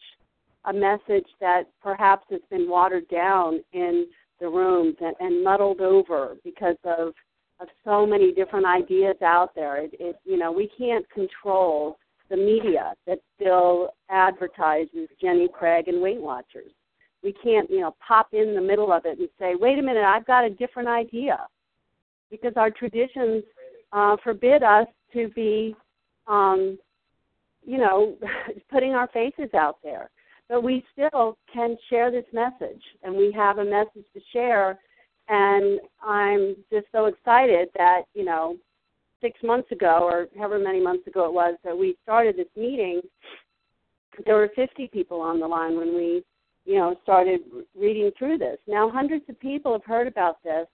[0.64, 4.06] a message that perhaps has been watered down in
[4.40, 7.12] the rooms and, and muddled over because of
[7.60, 9.76] of so many different ideas out there.
[9.76, 16.02] It, it you know, we can't control the media that still advertises Jenny Craig and
[16.02, 16.72] Weight Watchers.
[17.24, 20.04] We can't, you know, pop in the middle of it and say, "Wait a minute,
[20.04, 21.46] I've got a different idea,"
[22.30, 23.42] because our traditions
[23.92, 25.74] uh, forbid us to be,
[26.26, 26.78] um,
[27.64, 28.16] you know,
[28.70, 30.10] putting our faces out there.
[30.48, 34.78] But we still can share this message, and we have a message to share.
[35.28, 38.58] And I'm just so excited that, you know,
[39.22, 43.00] six months ago, or however many months ago it was, that we started this meeting,
[44.26, 46.22] there were 50 people on the line when we,
[46.64, 47.40] you know, started
[47.78, 48.58] reading through this.
[48.66, 50.66] Now, hundreds of people have heard about this,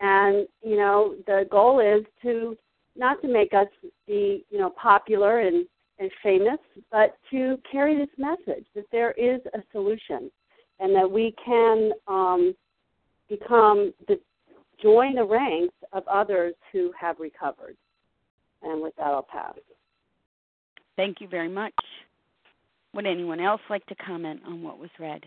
[0.00, 2.56] and you know the goal is to
[2.96, 3.68] not to make us
[4.06, 5.66] be you know popular and
[5.98, 6.58] and famous
[6.90, 10.30] but to carry this message that there is a solution
[10.80, 12.54] and that we can um,
[13.28, 14.18] become the
[14.82, 17.76] join the ranks of others who have recovered.
[18.62, 19.54] And with that i'll pass.
[20.96, 21.74] Thank you very much
[22.94, 25.24] would anyone else like to comment on what was read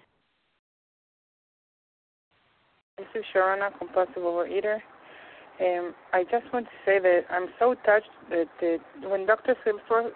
[2.97, 4.77] this is Sharona, compulsive overeater.
[5.59, 9.55] Um, I just want to say that I'm so touched that, that when Dr.
[9.65, 10.11] Silkworth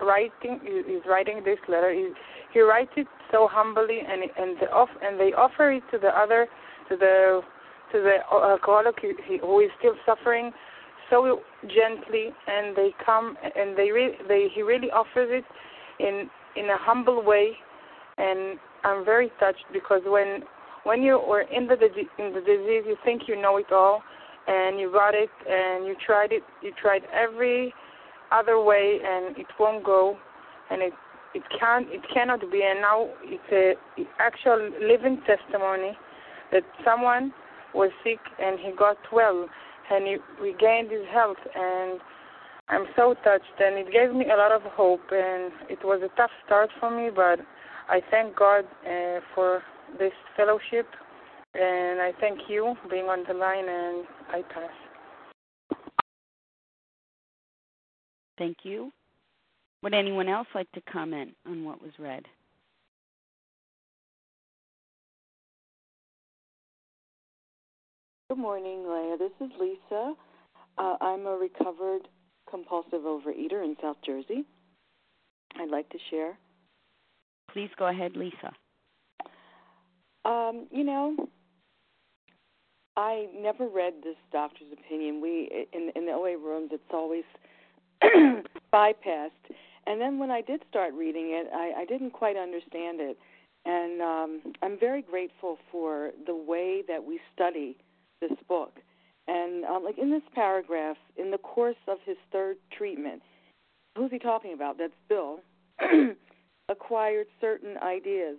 [0.00, 2.10] writing is writing this letter, he,
[2.52, 6.08] he writes it so humbly, and and the off and they offer it to the
[6.08, 6.46] other,
[6.88, 7.40] to the
[7.92, 8.96] to the alcoholic
[9.40, 10.52] who is still suffering,
[11.08, 15.44] so gently, and they come and they re, they he really offers it
[16.02, 17.52] in in a humble way,
[18.18, 20.42] and I'm very touched because when
[20.84, 21.74] when you were in the
[22.18, 24.02] in the disease, you think you know it all,
[24.46, 26.42] and you got it, and you tried it.
[26.62, 27.74] You tried every
[28.32, 30.16] other way, and it won't go,
[30.70, 30.92] and it
[31.34, 32.62] it can't it cannot be.
[32.62, 33.52] And now it's
[33.98, 35.96] a actual living testimony
[36.52, 37.32] that someone
[37.74, 39.46] was sick and he got well,
[39.90, 42.00] and he regained his health, and
[42.70, 45.02] I'm so touched, and it gave me a lot of hope.
[45.10, 47.40] And it was a tough start for me, but
[47.88, 49.62] I thank God uh, for
[49.98, 50.86] this fellowship,
[51.54, 54.70] and I thank you being on the line, and I pass.
[58.38, 58.92] Thank you.
[59.82, 62.24] Would anyone else like to comment on what was read?
[68.28, 69.16] Good morning, Leah.
[69.18, 70.14] This is Lisa.
[70.78, 72.06] Uh, I'm a recovered
[72.50, 74.44] compulsive overeater in South Jersey.
[75.56, 76.38] I'd like to share.
[77.52, 78.52] Please go ahead, Lisa.
[80.24, 81.16] Um, you know,
[82.96, 85.20] I never read this doctor's opinion.
[85.20, 87.24] We in in the OA rooms, it's always
[88.72, 89.30] bypassed.
[89.86, 93.18] And then when I did start reading it, I, I didn't quite understand it.
[93.64, 97.76] And um, I'm very grateful for the way that we study
[98.20, 98.78] this book.
[99.28, 103.22] And um, like in this paragraph, in the course of his third treatment,
[103.96, 104.78] who's he talking about?
[104.78, 105.40] That's Bill.
[106.70, 108.36] acquired certain ideas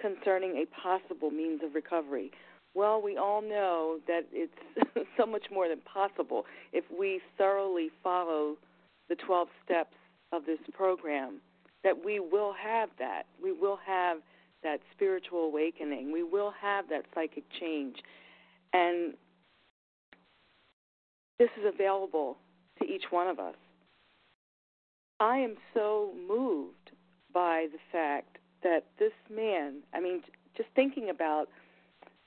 [0.00, 2.30] concerning a possible means of recovery.
[2.74, 4.52] Well, we all know that it's
[5.16, 8.56] so much more than possible if we thoroughly follow
[9.08, 9.94] the 12 steps
[10.32, 11.40] of this program,
[11.82, 13.24] that we will have that.
[13.42, 14.18] We will have
[14.62, 16.12] that spiritual awakening.
[16.12, 17.96] We will have that psychic change.
[18.72, 19.14] And
[21.38, 22.38] this is available
[22.80, 23.54] to each one of us.
[25.20, 26.92] I am so moved
[27.32, 30.22] by the fact that this man, I mean,
[30.56, 31.48] just thinking about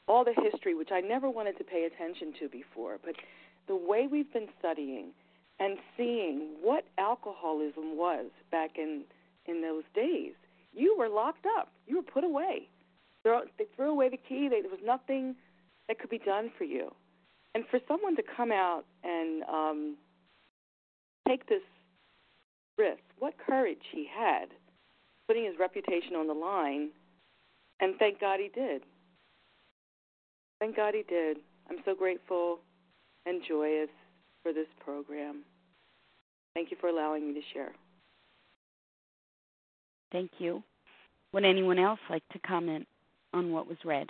[0.07, 3.16] all the history, which I never wanted to pay attention to before, but
[3.68, 5.12] the way we've been studying
[5.59, 9.03] and seeing what alcoholism was back in
[9.45, 10.34] in those days,
[10.74, 11.70] you were locked up.
[11.88, 12.68] You were put away.
[13.24, 14.47] They threw away the key.
[14.49, 15.36] There was nothing
[15.88, 16.93] that could be done for you.
[17.54, 19.97] And for someone to come out and um,
[21.28, 21.62] take this
[22.78, 24.47] risk, what courage he had
[25.32, 26.89] putting his reputation on the line,
[27.80, 28.82] and thank God he did.
[30.60, 31.38] Thank God he did.
[31.70, 32.60] I'm so grateful
[33.26, 33.88] and joyous
[34.43, 35.43] for this program.
[36.54, 37.72] Thank you for allowing me to share.
[40.12, 40.62] Thank you.
[41.32, 42.86] Would anyone else like to comment
[43.34, 44.10] on what was read?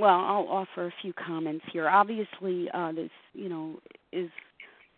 [0.00, 1.86] Well, I'll offer a few comments here.
[1.86, 3.80] Obviously, uh, this, you know,
[4.12, 4.30] is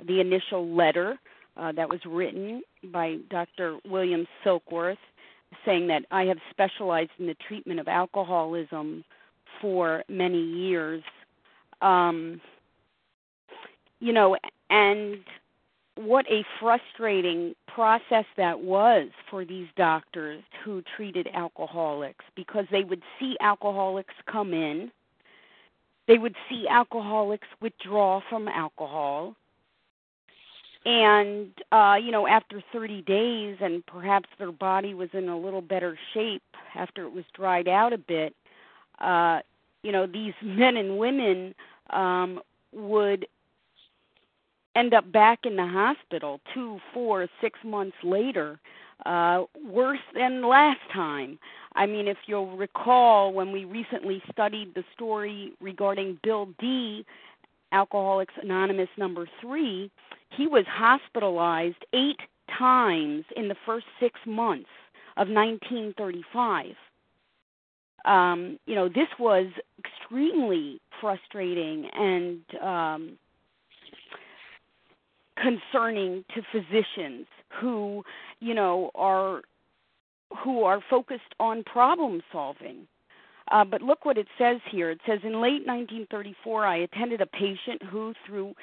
[0.07, 1.19] the initial letter
[1.57, 3.79] uh, that was written by Dr.
[3.85, 4.97] William Silkworth,
[5.67, 9.03] saying that I have specialized in the treatment of alcoholism
[9.61, 11.03] for many years.
[11.81, 12.41] Um,
[13.99, 14.37] you know,
[14.71, 15.19] and
[15.97, 23.03] what a frustrating process that was for these doctors who treated alcoholics because they would
[23.19, 24.91] see alcoholics come in,
[26.09, 29.37] they would see alcoholics withdraw from alcohol.
[30.85, 35.61] And uh, you know, after 30 days, and perhaps their body was in a little
[35.61, 36.43] better shape
[36.75, 38.35] after it was dried out a bit,
[38.99, 39.41] uh,
[39.83, 41.55] you know, these men and women
[41.91, 42.41] um,
[42.73, 43.27] would
[44.77, 48.59] end up back in the hospital two, four, six months later,
[49.07, 51.39] uh, worse than last time.
[51.75, 57.05] I mean, if you'll recall, when we recently studied the story regarding Bill D.,
[57.73, 59.91] Alcoholics Anonymous number three,
[60.37, 62.21] he was hospitalized eight
[62.59, 64.69] times in the first six months
[65.17, 66.67] of 1935.
[68.05, 69.47] Um, you know, this was
[69.79, 73.19] extremely frustrating and um,
[75.43, 77.27] concerning to physicians
[77.61, 78.05] who
[78.41, 79.43] you know are
[80.45, 82.87] who are focused on problem solving.
[83.51, 84.91] Uh, but look what it says here.
[84.91, 88.55] It says in late 1934 i attended a patient who through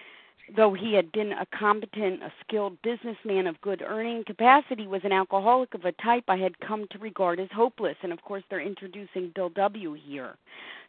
[0.56, 5.12] though he had been a competent a skilled businessman of good earning capacity was an
[5.12, 7.98] alcoholic of a type i had come to regard as hopeless.
[8.02, 10.36] And of course they're introducing bill w here.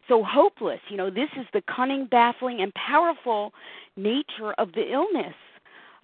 [0.08, 3.52] So hopeless you know this is the cunning baffling and powerful
[3.96, 5.34] nature of the illness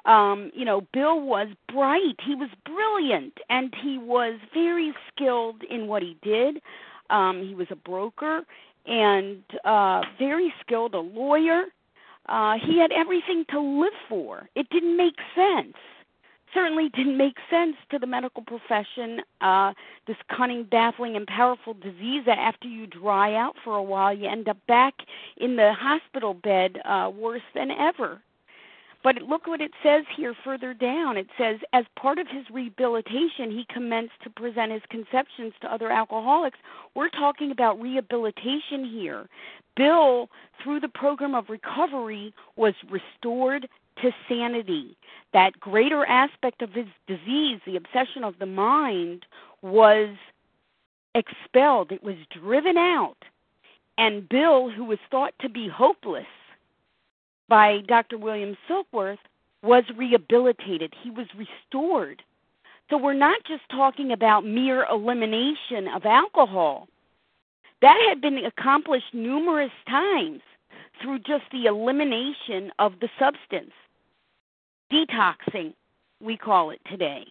[0.07, 2.17] um, you know, Bill was bright.
[2.25, 6.63] He was brilliant, and he was very skilled in what he did.
[7.11, 8.43] Um, he was a broker
[8.87, 11.65] and uh, very skilled, a lawyer.
[12.29, 14.49] Uh, he had everything to live for.
[14.55, 15.77] It didn't make sense.
[16.55, 19.23] Certainly didn't make sense to the medical profession.
[19.41, 19.73] Uh,
[20.07, 24.29] this cunning, baffling, and powerful disease that after you dry out for a while, you
[24.29, 24.95] end up back
[25.37, 28.21] in the hospital bed uh, worse than ever.
[29.07, 31.17] But look what it says here further down.
[31.17, 35.93] It says, as part of his rehabilitation, he commenced to present his conceptions to other
[35.93, 36.59] alcoholics.
[36.97, 39.29] We're talking about rehabilitation here.
[39.77, 40.29] Bill,
[40.61, 43.69] through the program of recovery, was restored
[44.03, 44.97] to sanity.
[45.33, 49.25] That greater aspect of his disease, the obsession of the mind,
[49.63, 50.17] was
[51.15, 53.19] expelled, it was driven out.
[53.99, 56.27] And Bill, who was thought to be hopeless,
[57.49, 58.19] by Dr.
[58.19, 59.19] William Silkworth
[59.63, 60.95] was rehabilitated.
[61.03, 62.23] He was restored.
[62.89, 66.89] So we're not just talking about mere elimination of alcohol.
[67.83, 70.41] That had been accomplished numerous times
[71.03, 73.73] through just the elimination of the substance.
[74.93, 75.75] Detoxing,
[76.21, 77.27] we call it today.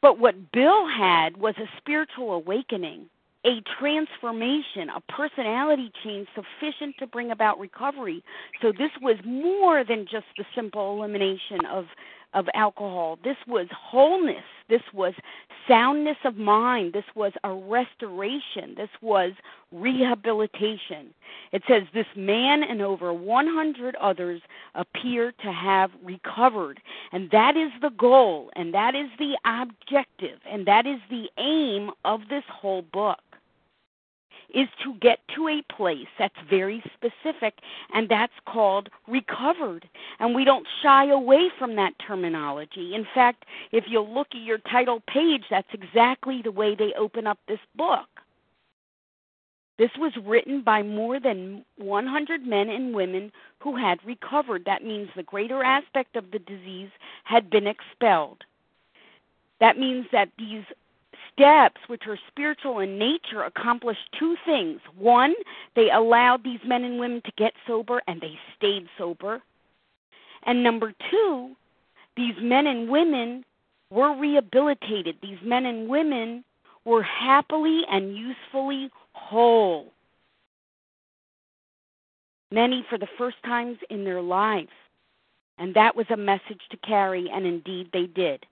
[0.00, 3.06] But what Bill had was a spiritual awakening
[3.44, 8.22] a transformation, a personality change sufficient to bring about recovery.
[8.60, 11.86] So this was more than just the simple elimination of
[12.32, 13.18] of alcohol.
[13.24, 14.44] This was wholeness.
[14.68, 15.14] This was
[15.66, 16.92] soundness of mind.
[16.92, 18.74] This was a restoration.
[18.76, 19.32] This was
[19.72, 21.12] rehabilitation.
[21.52, 24.42] It says this man and over 100 others
[24.74, 26.80] appear to have recovered.
[27.12, 31.90] And that is the goal, and that is the objective, and that is the aim
[32.04, 33.18] of this whole book
[34.54, 37.54] is to get to a place that's very specific,
[37.94, 39.88] and that's called recovered.
[40.18, 42.94] And we don't shy away from that terminology.
[42.94, 47.26] In fact, if you look at your title page, that's exactly the way they open
[47.26, 48.08] up this book.
[49.78, 54.66] This was written by more than 100 men and women who had recovered.
[54.66, 56.90] That means the greater aspect of the disease
[57.24, 58.44] had been expelled.
[59.58, 60.64] That means that these
[61.40, 64.80] steps, which are spiritual in nature, accomplished two things.
[64.98, 65.34] One,
[65.74, 69.40] they allowed these men and women to get sober, and they stayed sober.
[70.44, 71.52] And number two,
[72.16, 73.44] these men and women
[73.90, 75.16] were rehabilitated.
[75.22, 76.44] These men and women
[76.84, 79.92] were happily and usefully whole.
[82.52, 84.68] Many for the first times in their lives.
[85.58, 88.44] And that was a message to carry, and indeed they did.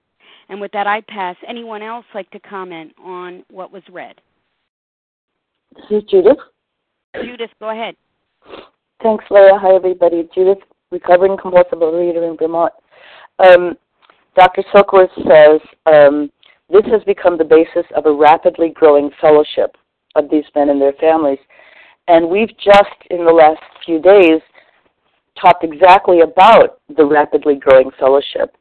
[0.49, 1.37] And with that, I pass.
[1.47, 4.21] Anyone else like to comment on what was read?
[5.77, 6.39] This is Judith.
[7.23, 7.95] Judith, go ahead.
[9.03, 9.59] Thanks, Leah.
[9.61, 10.29] Hi, everybody.
[10.35, 10.59] Judith,
[10.91, 12.73] recovering compulsive reader in Vermont.
[13.39, 13.77] Um,
[14.37, 14.63] Dr.
[14.75, 16.31] Silkworth says um,
[16.71, 19.77] this has become the basis of a rapidly growing fellowship
[20.17, 21.39] of these men and their families.
[22.09, 24.41] And we've just, in the last few days,
[25.41, 28.57] talked exactly about the rapidly growing fellowship.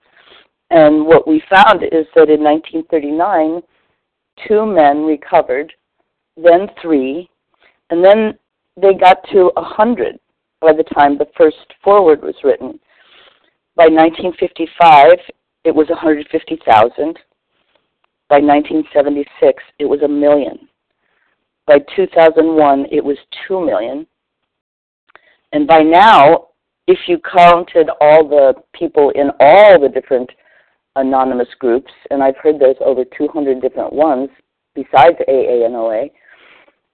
[0.70, 3.62] And what we found is that in 1939,
[4.48, 5.72] two men recovered,
[6.36, 7.30] then three,
[7.90, 8.38] and then
[8.76, 10.20] they got to 100
[10.62, 12.80] by the time the first foreword was written.
[13.76, 15.14] By 1955,
[15.64, 17.20] it was 150,000.
[18.30, 20.68] By 1976, it was a million.
[21.66, 24.08] By 2001, it was 2 million.
[25.54, 26.48] And by now,
[26.88, 30.30] if you counted all the people in all the different
[30.98, 34.30] anonymous groups, and I've heard there's over 200 different ones
[34.76, 36.04] besides AA and OA,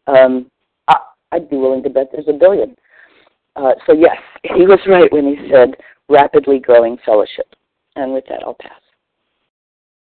[0.08, 0.50] um,
[0.88, 0.96] I,
[1.32, 2.76] I'd be willing to bet there's a billion.
[3.56, 5.76] Uh, so yes, he was right when he said
[6.10, 7.56] rapidly growing fellowship.
[7.96, 8.72] And with that, I'll pass.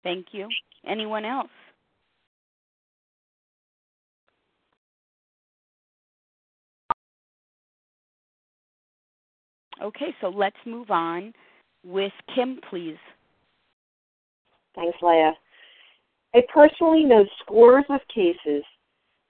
[0.03, 0.47] Thank you.
[0.87, 1.49] Anyone else?
[9.81, 11.33] Okay, so let's move on
[11.83, 12.97] with Kim, please.
[14.75, 15.33] Thanks, Leah.
[16.33, 18.63] I personally know scores of cases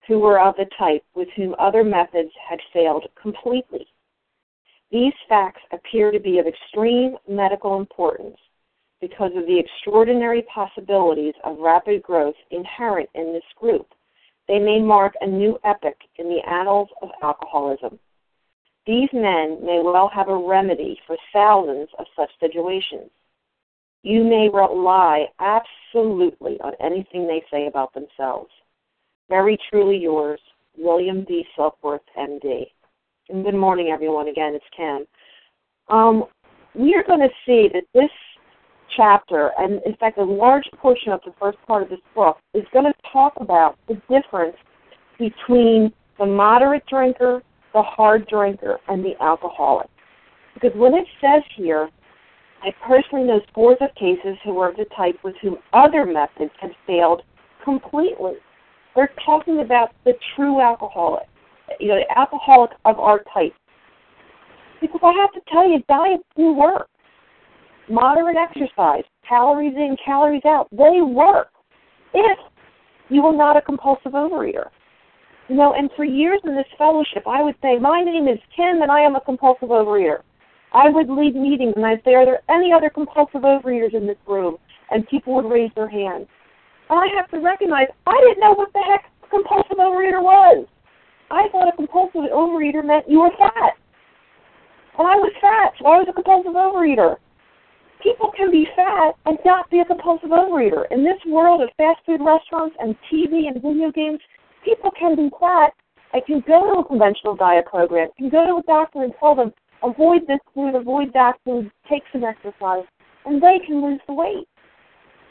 [0.07, 3.87] who were of the type with whom other methods had failed completely.
[4.91, 8.37] These facts appear to be of extreme medical importance
[8.99, 13.87] because of the extraordinary possibilities of rapid growth inherent in this group.
[14.47, 17.99] They may mark a new epoch in the annals of alcoholism.
[18.85, 23.09] These men may well have a remedy for thousands of such situations.
[24.03, 28.49] You may rely absolutely on anything they say about themselves.
[29.29, 30.39] Very truly yours,
[30.77, 31.45] William D.
[31.57, 32.63] Silkworth, MD.
[33.29, 34.27] And good morning, everyone.
[34.27, 35.05] Again, it's Kim.
[35.95, 36.25] Um,
[36.73, 38.09] we are going to see that this
[38.97, 42.63] chapter, and in fact, a large portion of the first part of this book, is
[42.73, 44.57] going to talk about the difference
[45.19, 47.43] between the moderate drinker,
[47.73, 49.89] the hard drinker, and the alcoholic.
[50.55, 51.89] Because when it says here,
[52.63, 56.51] I personally know scores of cases who are of the type with whom other methods
[56.59, 57.23] have failed
[57.63, 58.33] completely.
[58.95, 61.27] They're talking about the true alcoholic,
[61.79, 63.53] you know, the alcoholic of our type.
[64.79, 66.87] Because I have to tell you, diets do work.
[67.89, 71.49] Moderate exercise, calories in, calories out, they work
[72.13, 72.37] if
[73.09, 74.69] you are not a compulsive overeater.
[75.49, 78.81] You know, and for years in this fellowship, I would say, My name is Kim
[78.81, 80.21] and I am a compulsive overeater.
[80.73, 84.17] I would lead meetings and I'd say, Are there any other compulsive overeaters in this
[84.27, 84.57] room?
[84.89, 86.27] And people would raise their hands.
[86.89, 90.67] And I have to recognize I didn't know what the heck compulsive overeater was.
[91.31, 93.79] I thought a compulsive overeater meant you were fat.
[94.99, 97.15] And I was fat, so I was a compulsive overeater.
[98.03, 100.83] People can be fat and not be a compulsive overeater.
[100.91, 104.19] In this world of fast food restaurants and TV and video games,
[104.65, 105.71] people can be fat.
[106.13, 109.35] I can go to a conventional diet program, can go to a doctor and tell
[109.35, 109.53] them,
[109.83, 112.85] avoid this food, avoid that food, take some exercise,
[113.25, 114.47] and they can lose the weight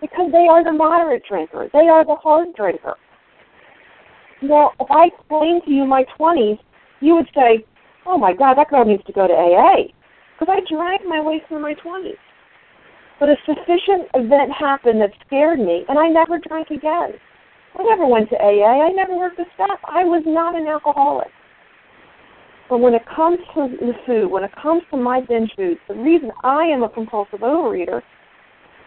[0.01, 1.69] because they are the moderate drinker.
[1.73, 2.95] They are the hard drinker.
[4.43, 6.59] Now, if I explain to you my 20s,
[7.01, 7.65] you would say,
[8.07, 9.93] oh my God, that girl needs to go to AA.
[10.39, 12.17] Because I dragged my way through my 20s.
[13.19, 17.13] But a sufficient event happened that scared me, and I never drank again.
[17.79, 18.89] I never went to AA.
[18.89, 19.79] I never worked the staff.
[19.85, 21.29] I was not an alcoholic.
[22.71, 25.95] But when it comes to the food, when it comes to my binge foods, the
[25.95, 28.01] reason I am a compulsive overeater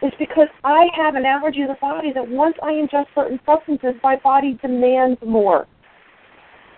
[0.02, 3.96] is because I have an allergy to the body that once I ingest certain substances,
[4.02, 5.68] my body demands more.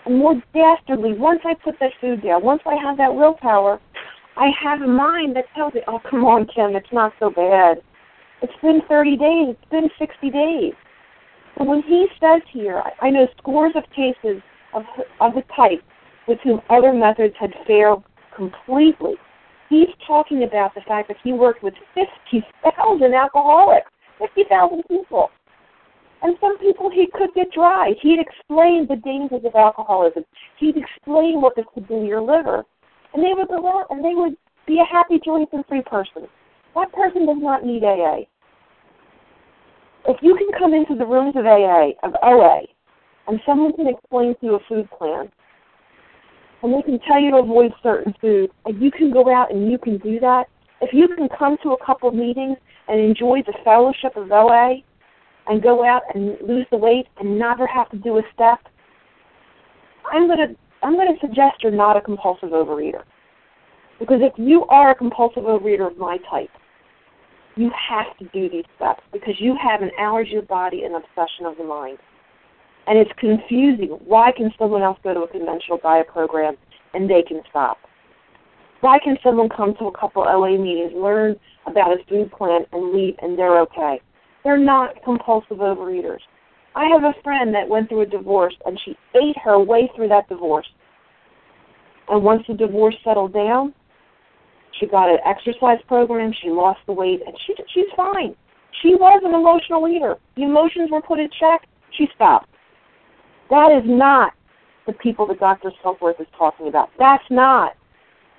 [0.08, 3.80] And more dastardly, once I put that food down, once I have that willpower,
[4.36, 7.78] I have a mind that tells me, oh, come on, Kim, it's not so bad.
[8.42, 9.56] It's been 30 days.
[9.62, 10.74] It's been 60 days.
[11.58, 14.42] So when he says here, I know scores of cases
[14.74, 14.84] of,
[15.22, 15.82] of the type
[16.28, 18.04] with whom other methods had failed
[18.36, 19.16] completely
[19.70, 25.30] he's talking about the fact that he worked with 50,000 alcoholics, 50,000 people.
[26.22, 27.94] And some people he could get dry.
[28.02, 30.24] He'd explain the dangers of alcoholism.
[30.60, 32.64] He'd explain what this could do to your liver.
[33.14, 36.28] And they would go out and they would be a happy, joyous, and free person.
[36.74, 38.26] That person does not need AA.
[40.08, 42.62] If you can come into the rooms of AA, of OA,
[43.28, 45.32] and someone can explain to you a food plan,
[46.66, 49.72] and they can tell you to avoid certain foods, and you can go out and
[49.72, 50.46] you can do that,
[50.82, 52.58] if you can come to a couple meetings
[52.88, 54.78] and enjoy the fellowship of OA,
[55.48, 58.60] and go out and lose the weight and never have to do a step,
[60.12, 63.04] I'm gonna I'm gonna suggest you're not a compulsive overeater.
[64.00, 66.50] Because if you are a compulsive overeater of my type,
[67.56, 71.46] you have to do these steps because you have an allergy of body and obsession
[71.46, 71.98] of the mind.
[72.88, 73.98] And it's confusing.
[74.06, 76.56] Why can someone else go to a conventional diet program
[76.94, 77.78] and they can stop?
[78.82, 82.94] Why can someone come to a couple OA meetings, learn about a food plan, and
[82.94, 84.00] leave and they're okay?
[84.44, 86.20] They're not compulsive overeaters.
[86.76, 90.10] I have a friend that went through a divorce and she ate her way through
[90.10, 90.68] that divorce.
[92.10, 93.74] And once the divorce settled down,
[94.80, 98.36] she got an exercise program, she lost the weight, and she she's fine.
[98.82, 100.18] She was an emotional eater.
[100.36, 101.68] The emotions were put in check,
[101.98, 102.50] she stopped.
[103.50, 104.34] That is not
[104.88, 105.72] the people that Dr.
[105.84, 106.90] Silkworth is talking about.
[106.98, 107.76] That's not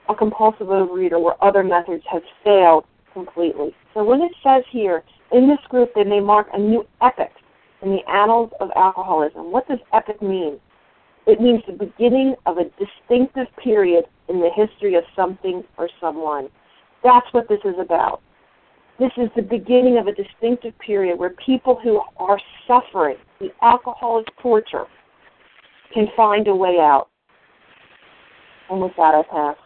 [0.08, 3.74] a compulsive overeater where other methods have failed completely.
[3.94, 5.02] So when it says here,
[5.32, 7.32] in this group they may mark a new epoch
[7.82, 9.50] in the annals of alcoholism.
[9.50, 10.60] What does epoch mean?
[11.26, 16.48] It means the beginning of a distinctive period in the history of something or someone.
[17.02, 18.22] That's what this is about.
[18.98, 24.26] This is the beginning of a distinctive period where people who are suffering the alcoholic
[24.42, 24.84] torture
[25.92, 27.08] can find a way out.
[28.70, 29.56] And with that, I pass.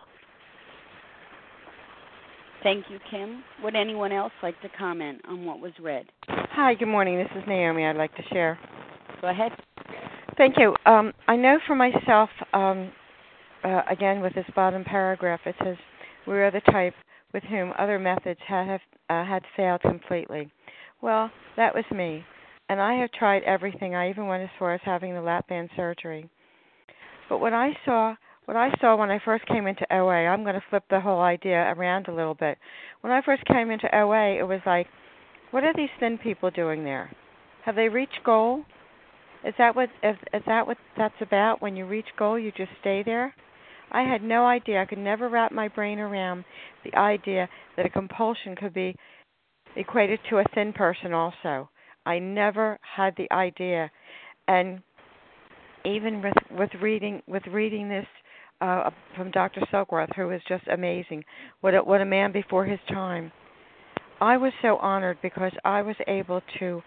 [2.63, 3.43] Thank you, Kim.
[3.63, 6.07] Would anyone else like to comment on what was read?
[6.29, 7.17] Hi, good morning.
[7.17, 7.87] This is Naomi.
[7.87, 8.59] I'd like to share.
[9.23, 9.53] Go ahead.
[10.37, 10.75] Thank you.
[10.85, 12.93] Um, I know for myself, um,
[13.65, 15.77] uh, again, with this bottom paragraph, it says,
[16.27, 16.95] We are the type
[17.33, 20.51] with whom other methods have uh, had failed completely.
[21.01, 22.25] Well, that was me.
[22.71, 23.97] And I have tried everything.
[23.97, 26.31] I even went as far as having the lap band surgery.
[27.29, 28.15] But what I saw
[28.45, 31.21] what I saw when I first came into OA, I'm going to flip the whole
[31.21, 32.59] idea around a little bit.
[33.01, 34.87] When I first came into OA, it was like,
[35.51, 37.11] what are these thin people doing there?
[37.65, 38.65] Have they reached goal?
[39.45, 41.61] Is that what is, is that what that's about?
[41.61, 43.35] When you reach goal, you just stay there?
[43.91, 44.81] I had no idea.
[44.81, 46.45] I could never wrap my brain around
[46.85, 48.95] the idea that a compulsion could be
[49.75, 51.69] equated to a thin person also.
[52.11, 53.89] I never had the idea.
[54.49, 54.83] And
[55.85, 58.07] even with with reading with reading this
[58.61, 59.61] uh, from Dr.
[59.73, 61.23] Silkworth, who was just amazing.
[61.61, 63.31] What a, what a man before his time.
[64.21, 66.83] I was so honored because I was able to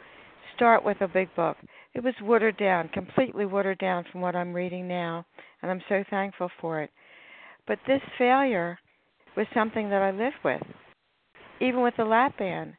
[0.55, 1.55] start with a big book.
[1.93, 5.26] It was watered down, completely watered down from what I'm reading now,
[5.61, 6.91] and I'm so thankful for it.
[7.65, 8.78] But this failure
[9.38, 10.61] was something that I lived with,
[11.61, 12.74] even with the lap band.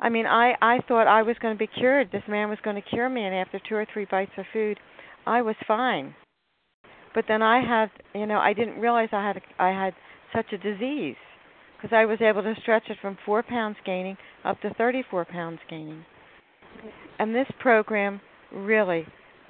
[0.00, 2.10] I mean, I I thought I was going to be cured.
[2.12, 4.78] This man was going to cure me, and after two or three bites of food,
[5.26, 6.14] I was fine.
[7.14, 9.94] But then I had, you know, I didn't realize I had I had
[10.34, 11.16] such a disease
[11.76, 15.60] because I was able to stretch it from four pounds gaining up to 34 pounds
[15.68, 16.04] gaining.
[17.18, 18.20] And this program
[18.52, 19.06] really,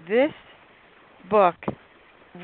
[0.09, 0.33] this
[1.31, 1.55] book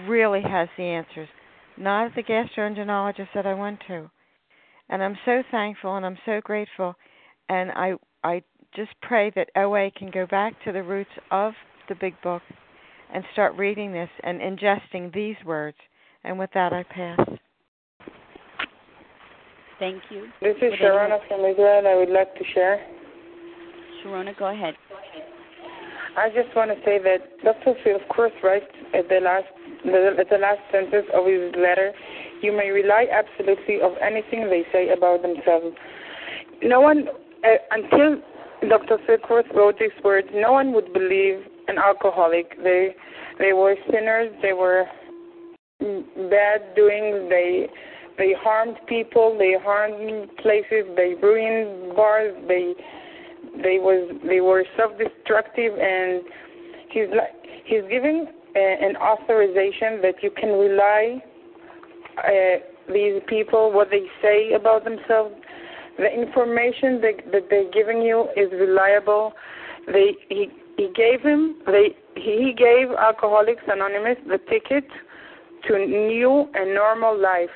[0.06, 1.28] really has the answers.
[1.76, 4.10] Not the gastroenterologist that I went to.
[4.88, 6.94] And I'm so thankful and I'm so grateful.
[7.48, 8.42] And I I
[8.74, 11.52] just pray that OA can go back to the roots of
[11.88, 12.42] the big book
[13.12, 15.76] and start reading this and ingesting these words.
[16.24, 17.18] And with that, I pass.
[19.78, 20.28] Thank you.
[20.40, 21.86] This is Sharona from Israel.
[21.86, 22.80] I would like to share.
[24.02, 24.74] Sharona, go ahead.
[26.16, 27.74] I just want to say that Dr.
[27.82, 29.50] Phil, of course, writes at the last
[29.84, 31.92] at the last sentence of his letter,
[32.40, 35.76] you may rely absolutely of anything they say about themselves.
[36.62, 37.08] No one,
[37.44, 38.20] uh, until
[38.68, 38.98] Dr.
[39.06, 42.56] Silkworth wrote these words, no one would believe an alcoholic.
[42.62, 42.94] They
[43.38, 44.32] they were sinners.
[44.42, 44.84] They were
[45.80, 47.28] bad doing.
[47.28, 47.68] They
[48.16, 49.36] they harmed people.
[49.38, 50.84] They harmed places.
[50.96, 52.34] They ruined bars.
[52.48, 52.74] They
[53.62, 56.22] they was they were self-destructive, and
[56.90, 57.34] he's like
[57.64, 58.26] he's giving
[58.56, 61.22] a, an authorization that you can rely
[62.18, 65.34] uh, these people what they say about themselves.
[65.96, 69.32] The information that, that they're giving you is reliable.
[69.86, 74.84] They he he gave him they he gave Alcoholics Anonymous the ticket
[75.68, 77.50] to new and normal life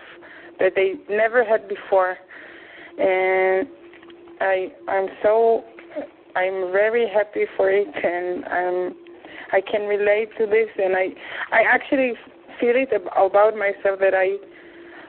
[0.61, 2.16] that they never had before,
[2.99, 3.66] and
[4.41, 5.64] I I'm so
[6.36, 8.95] I'm very happy for it, and I'm
[9.53, 11.09] I can relate to this, and I
[11.51, 12.12] I actually
[12.61, 14.36] feel it about myself that I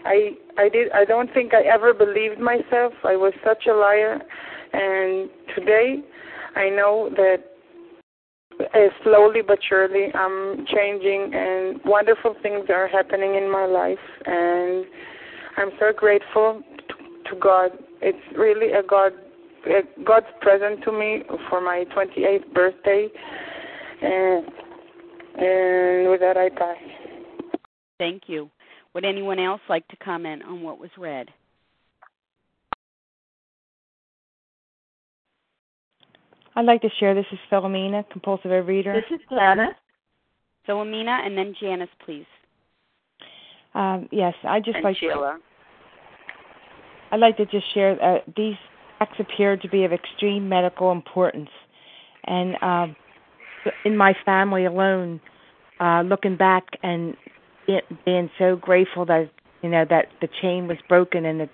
[0.05, 2.93] I I did I don't think I ever believed myself.
[3.03, 4.19] I was such a liar,
[4.73, 6.03] and today
[6.55, 7.43] I know that
[8.59, 14.85] uh, slowly but surely I'm changing and wonderful things are happening in my life and
[15.57, 17.71] I'm so grateful to, to God.
[18.01, 19.13] It's really a God
[19.65, 23.07] a God's present to me for my 28th birthday
[24.01, 24.45] and
[25.35, 26.77] and with that I pass.
[27.97, 28.49] Thank you.
[28.93, 31.29] Would anyone else like to comment on what was read?
[36.55, 37.13] I'd like to share.
[37.13, 38.93] This is Philomena, compulsive overeater.
[38.95, 39.75] This is Janice.
[40.67, 42.25] Philomena, and then Janice, please.
[43.75, 45.39] Um, yes, I just and like Sheila.
[47.11, 48.55] I'd like to just share uh, these
[48.97, 51.49] facts appear to be of extreme medical importance,
[52.25, 52.95] and um,
[53.85, 55.21] in my family alone,
[55.79, 57.15] uh, looking back and
[58.05, 59.29] being so grateful that
[59.61, 61.49] you know that the chain was broken and that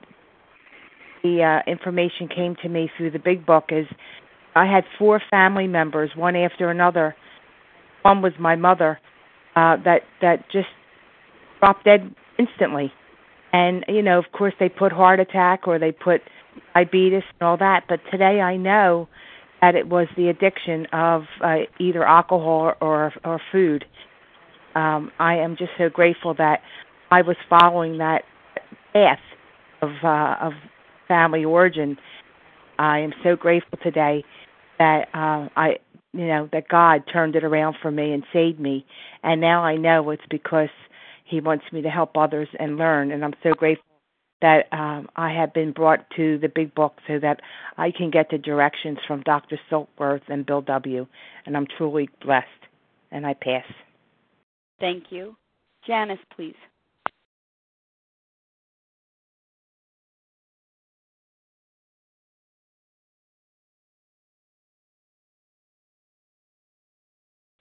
[1.23, 3.87] the uh, information came to me through the big book is
[4.55, 7.15] I had four family members, one after another.
[8.03, 8.99] One was my mother,
[9.55, 10.67] uh, that that just
[11.59, 12.91] dropped dead instantly.
[13.51, 16.21] And you know, of course, they put heart attack or they put
[16.73, 17.83] diabetes and all that.
[17.89, 19.09] But today, I know
[19.61, 23.85] that it was the addiction of uh, either alcohol or or food.
[24.75, 26.61] Um, I am just so grateful that
[27.11, 28.23] I was following that
[28.93, 29.19] path
[29.81, 30.53] of uh, of
[31.07, 31.97] family origin.
[32.77, 34.23] I am so grateful today
[34.79, 35.77] that uh, I,
[36.13, 38.85] you know, that God turned it around for me and saved me,
[39.23, 40.69] and now I know it's because
[41.25, 43.85] He wants me to help others and learn, and I'm so grateful
[44.41, 47.39] that um, I have been brought to the big book so that
[47.77, 49.59] I can get the directions from Dr.
[49.71, 51.07] Silkworth and Bill W.
[51.45, 52.47] And I'm truly blessed,
[53.11, 53.63] and I pass.
[54.79, 55.35] Thank you,
[55.87, 56.55] Janice, please.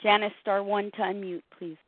[0.02, 1.78] Janice, star one to unmute, please.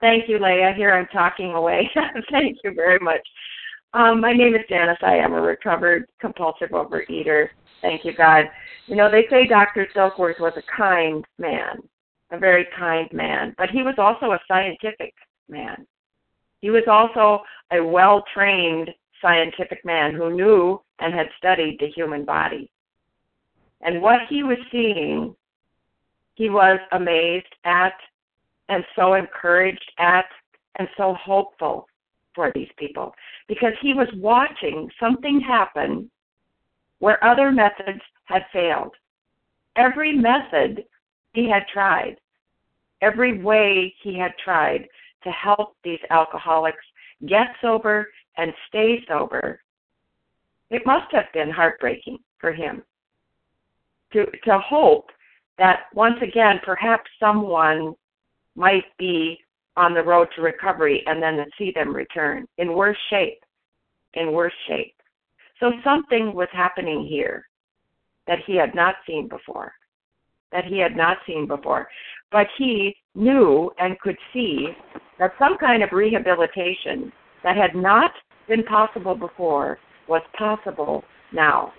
[0.00, 0.74] Thank you, Leah.
[0.76, 1.88] Here I'm talking away.
[2.30, 3.20] Thank you very much.
[3.94, 4.98] Um, my name is Janice.
[5.02, 7.48] I am a recovered compulsive overeater.
[7.82, 8.46] Thank you, God.
[8.86, 9.86] You know, they say Dr.
[9.94, 11.78] Silkworth was a kind man,
[12.30, 15.14] a very kind man, but he was also a scientific
[15.48, 15.86] man.
[16.60, 18.90] He was also a well trained
[19.22, 22.70] scientific man who knew and had studied the human body.
[23.82, 25.34] And what he was seeing,
[26.34, 27.94] he was amazed at
[28.68, 30.26] and so encouraged at
[30.78, 31.86] and so hopeful
[32.34, 33.14] for these people
[33.48, 36.10] because he was watching something happen
[36.98, 38.94] where other methods had failed.
[39.76, 40.84] Every method
[41.36, 42.16] he had tried,
[43.02, 44.88] every way he had tried
[45.22, 46.84] to help these alcoholics
[47.26, 48.08] get sober
[48.38, 49.60] and stay sober,
[50.70, 52.82] it must have been heartbreaking for him
[54.12, 55.10] to to hope
[55.58, 57.94] that once again perhaps someone
[58.54, 59.38] might be
[59.76, 63.42] on the road to recovery and then to see them return in worse shape
[64.14, 64.94] in worse shape.
[65.60, 67.46] So something was happening here
[68.26, 69.72] that he had not seen before
[70.52, 71.88] that he had not seen before
[72.32, 74.68] but he knew and could see
[75.18, 78.12] that some kind of rehabilitation that had not
[78.48, 79.78] been possible before
[80.08, 81.72] was possible now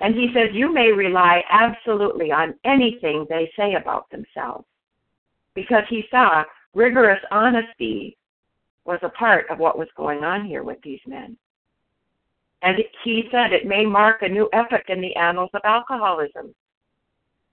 [0.00, 4.64] and he says, You may rely absolutely on anything they say about themselves.
[5.54, 6.44] Because he saw
[6.74, 8.16] rigorous honesty
[8.86, 11.36] was a part of what was going on here with these men.
[12.62, 16.54] And he said it may mark a new epoch in the annals of alcoholism.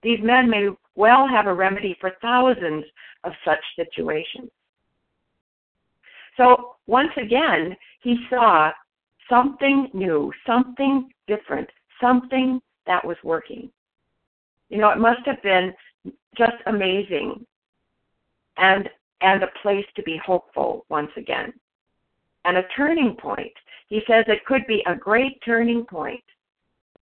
[0.04, 2.86] These men may well have a remedy for thousands
[3.24, 4.50] of such situations.
[6.38, 8.72] So once again, he saw
[9.30, 11.70] something new, something different,
[12.00, 13.70] something that was working.
[14.70, 15.74] You know, it must have been
[16.38, 17.46] just amazing
[18.58, 18.90] and
[19.22, 21.52] and a place to be hopeful once again.
[22.46, 23.52] And a turning point.
[23.90, 26.24] He says it could be a great turning point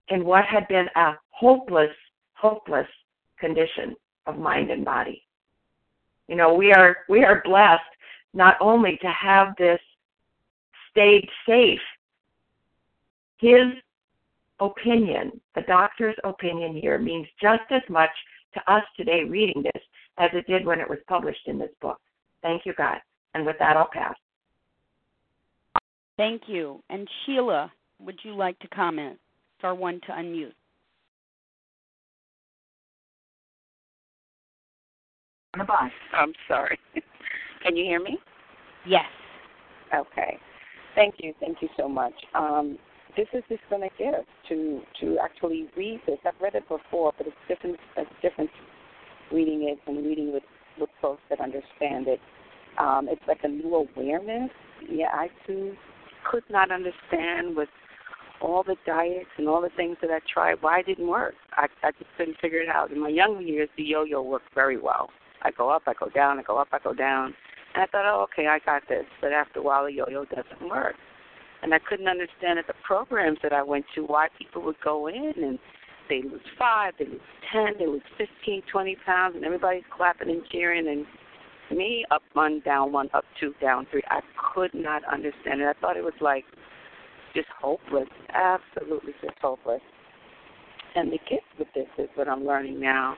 [0.08, 1.94] in what had been a hopeless,
[2.40, 2.86] hopeless
[3.38, 3.94] condition
[4.26, 5.22] of mind and body.
[6.28, 7.82] You know, we are we are blessed
[8.34, 9.80] not only to have this
[10.90, 11.80] stayed safe.
[13.38, 13.66] His
[14.60, 18.10] opinion, the doctor's opinion here, means just as much
[18.54, 19.82] to us today reading this
[20.18, 21.98] as it did when it was published in this book.
[22.42, 22.98] Thank you, God.
[23.34, 24.14] And with that, I'll pass.
[26.16, 26.82] Thank you.
[26.90, 29.18] And Sheila, would you like to comment?
[29.58, 30.52] Star one to unmute.
[35.54, 35.90] On the bus.
[36.12, 36.78] I'm sorry.
[37.62, 38.18] Can you hear me?
[38.86, 39.06] Yes.
[39.94, 40.38] Okay.
[40.94, 41.34] Thank you.
[41.40, 42.14] Thank you so much.
[42.34, 42.78] Um,
[43.16, 46.18] this is just been a gift to to actually read this.
[46.24, 47.76] I've read it before, but it's different.
[47.96, 48.50] It's different
[49.32, 50.44] reading it and reading with
[50.78, 52.20] with folks that understand it.
[52.78, 54.50] Um, it's like a new awareness.
[54.88, 55.74] Yeah, I too
[56.30, 57.68] could not understand with
[58.40, 61.34] all the diets and all the things that I tried why it didn't work.
[61.56, 62.92] I I just couldn't figure it out.
[62.92, 65.10] In my younger years, the yo-yo worked very well.
[65.42, 67.34] I go up, I go down, I go up, I go down,
[67.74, 69.04] and I thought, oh, okay, I got this.
[69.20, 70.96] But after a while, the yo-yo doesn't work
[71.62, 75.08] and I couldn't understand at the programs that I went to why people would go
[75.08, 75.58] in and
[76.08, 77.20] they lose five, they lose
[77.52, 81.06] ten, they lose fifteen, twenty pounds, and everybody's clapping and cheering, and
[81.76, 84.02] me up one, down one, up two, down three.
[84.08, 84.20] I
[84.54, 85.66] could not understand it.
[85.68, 86.44] I thought it was like
[87.34, 89.82] just hopeless, absolutely just hopeless.
[90.96, 93.14] And the gift with this is what I'm learning now.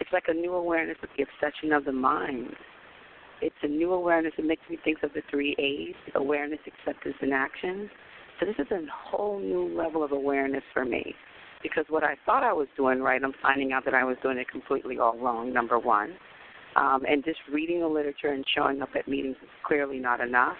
[0.00, 2.56] It's like a new awareness of the obsession of the mind
[3.42, 4.32] it's a new awareness.
[4.36, 7.90] that makes me think of the three A's awareness, acceptance, and action.
[8.38, 11.14] So this is a whole new level of awareness for me.
[11.62, 14.38] Because what I thought I was doing right, I'm finding out that I was doing
[14.38, 16.14] it completely all wrong, number one.
[16.76, 20.56] Um, and just reading the literature and showing up at meetings is clearly not enough.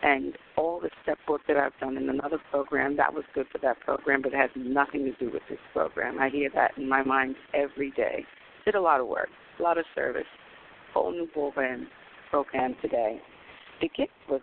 [0.00, 3.58] And all the step work that I've done in another program, that was good for
[3.58, 6.18] that program, but it has nothing to do with this program.
[6.20, 8.24] I hear that in my mind every day.
[8.68, 10.26] Did a lot of work, a lot of service,
[10.92, 11.88] whole new program,
[12.30, 13.18] program today.
[13.80, 14.42] The gift was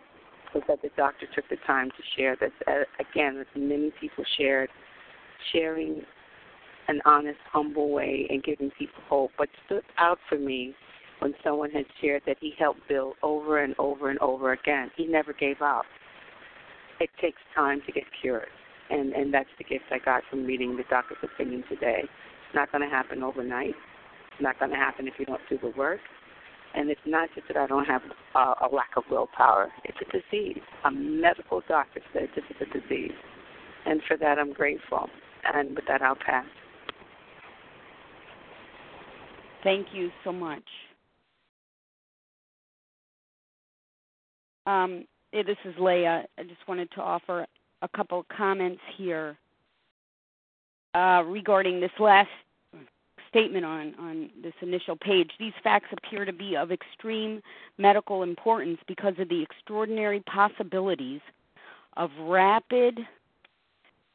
[0.56, 2.50] was that the doctor took the time to share this.
[3.00, 4.70] Again, as many people shared,
[5.54, 6.02] sharing
[6.88, 9.30] an honest, humble way and giving people hope.
[9.38, 10.74] But stood out for me
[11.20, 14.90] when someone had shared that he helped build over and over and over again.
[14.98, 15.86] He never gave up.
[17.00, 18.48] It takes time to get cured.
[18.90, 22.00] And, and that's the gift I got from reading the doctor's opinion today.
[22.02, 23.76] It's not going to happen overnight.
[24.36, 26.02] It's not going to happen if you don't do the work.
[26.74, 28.02] And it's not just that I don't have
[28.36, 29.72] uh, a lack of willpower.
[29.86, 30.62] It's a disease.
[30.84, 33.14] A medical doctor said this is a disease.
[33.86, 35.08] And for that, I'm grateful.
[35.54, 36.46] And with that, I'll pass.
[39.64, 40.64] Thank you so much.
[44.66, 46.26] Um, this is Leah.
[46.38, 47.46] I just wanted to offer
[47.84, 49.38] a couple of comments here
[50.94, 52.30] uh, regarding this last
[53.36, 55.30] statement on, on this initial page.
[55.38, 57.42] These facts appear to be of extreme
[57.78, 61.20] medical importance because of the extraordinary possibilities
[61.98, 63.00] of rapid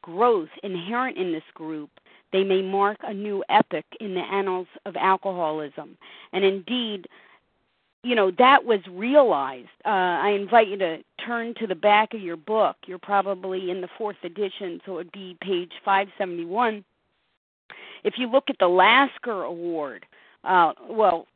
[0.01, 1.91] growth inherent in this group.
[2.33, 5.97] They may mark a new epoch in the annals of alcoholism.
[6.33, 7.07] And indeed,
[8.03, 9.67] you know, that was realized.
[9.85, 12.75] Uh, I invite you to turn to the back of your book.
[12.87, 16.83] You're probably in the fourth edition, so it would be page 571
[18.03, 20.05] if you look at the Lasker Award,
[20.43, 21.27] uh, well,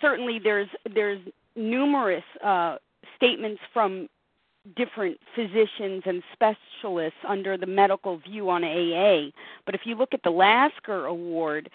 [0.00, 1.20] certainly there's there's
[1.56, 2.76] numerous uh,
[3.16, 4.08] statements from
[4.76, 9.30] different physicians and specialists under the medical view on AA.
[9.64, 11.70] But if you look at the Lasker Award,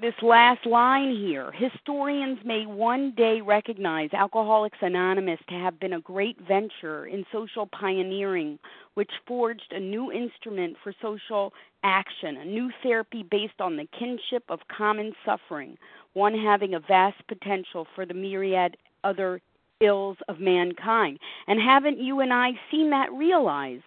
[0.00, 6.00] this last line here historians may one day recognize Alcoholics Anonymous to have been a
[6.00, 8.58] great venture in social pioneering,
[8.94, 11.52] which forged a new instrument for social
[11.82, 15.76] action, a new therapy based on the kinship of common suffering,
[16.12, 19.40] one having a vast potential for the myriad other
[19.80, 21.18] ills of mankind.
[21.46, 23.82] And haven't you and I seen that realized?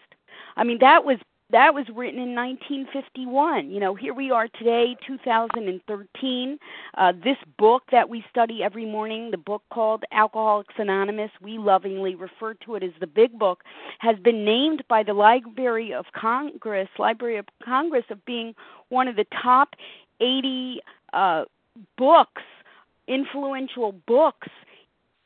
[0.55, 1.17] I mean, that was
[1.54, 3.70] that was written in 1951.
[3.70, 6.58] You know, here we are today, 2013.
[6.97, 12.16] Uh, this book that we study every morning, the book called Alcoholics Anonymous, we lovingly
[12.16, 13.64] refer to it as the Big Book,
[13.99, 18.56] has been named by the Library of Congress, Library of Congress, of being
[18.89, 19.76] one of the top
[20.20, 20.82] 80
[21.14, 21.45] uh,
[21.99, 22.41] books,
[23.08, 24.47] influential books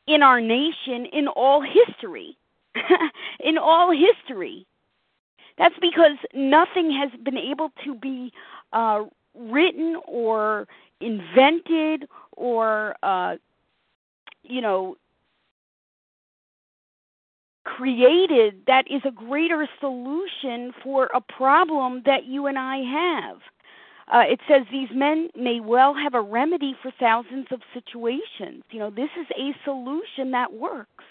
[0.07, 2.37] in our nation in all history.
[3.39, 4.67] in all history.
[5.57, 8.31] That's because nothing has been able to be
[8.73, 9.05] uh,
[9.35, 10.67] written or
[11.01, 13.37] invented or, uh,
[14.43, 14.97] you know,
[17.65, 23.37] created that is a greater solution for a problem that you and I have.
[24.13, 28.63] Uh, it says these men may well have a remedy for thousands of situations.
[28.71, 31.05] You know, this is a solution that works.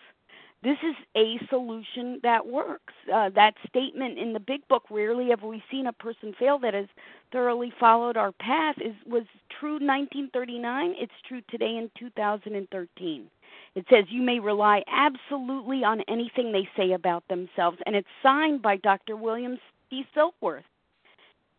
[0.62, 2.94] This is a solution that works.
[3.12, 6.74] Uh, that statement in the big book, rarely have we seen a person fail that
[6.74, 6.86] has
[7.30, 9.24] thoroughly followed our path, is was
[9.61, 10.94] true 1939.
[10.98, 13.30] It's true today in 2013.
[13.74, 18.62] It says you may rely absolutely on anything they say about themselves, and it's signed
[18.62, 19.16] by Dr.
[19.16, 19.59] William
[19.90, 20.07] C.
[20.16, 20.64] Silkworth.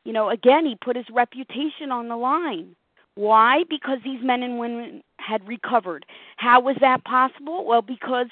[0.03, 2.75] You know, again, he put his reputation on the line.
[3.15, 3.63] Why?
[3.69, 6.05] Because these men and women had recovered.
[6.37, 7.65] How was that possible?
[7.65, 8.27] Well, because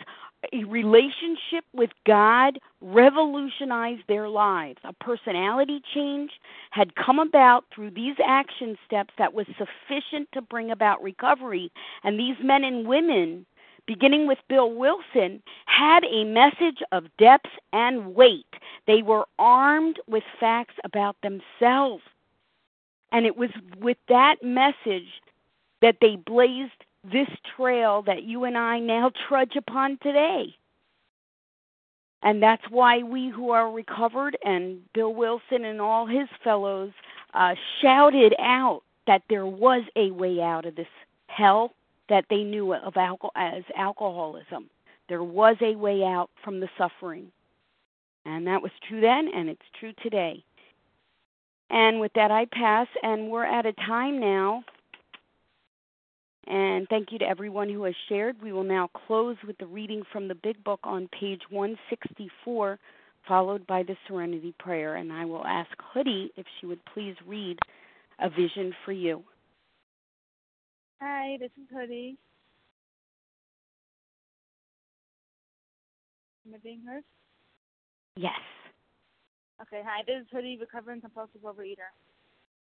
[0.54, 4.80] a relationship with God revolutionized their lives.
[4.84, 6.32] A personality change
[6.72, 11.72] had come about through these action steps that was sufficient to bring about recovery.
[12.04, 13.46] And these men and women,
[13.86, 18.46] beginning with Bill Wilson, had a message of depth and weight.
[18.88, 22.04] They were armed with facts about themselves.
[23.12, 25.22] And it was with that message
[25.82, 30.56] that they blazed this trail that you and I now trudge upon today.
[32.24, 36.92] And that's why we who are recovered and Bill Wilson and all his fellows
[37.34, 40.88] uh, shouted out that there was a way out of this
[41.28, 41.74] hell
[42.10, 44.70] that they knew of alcohol as alcoholism.
[45.08, 47.32] There was a way out from the suffering.
[48.26, 50.44] And that was true then and it's true today.
[51.70, 54.64] And with that I pass and we're at a time now
[56.48, 58.42] and thank you to everyone who has shared.
[58.42, 62.80] We will now close with the reading from the Big Book on page 164,
[63.28, 64.96] followed by the Serenity Prayer.
[64.96, 67.58] And I will ask Hoodie if she would please read
[68.20, 69.24] A Vision for You.
[71.02, 72.18] Hi, this is Hoodie.
[76.48, 77.04] Am I being heard?
[78.16, 78.34] Yes.
[79.62, 81.90] Okay, hi, this is Hoodie, recovering compulsive overeater.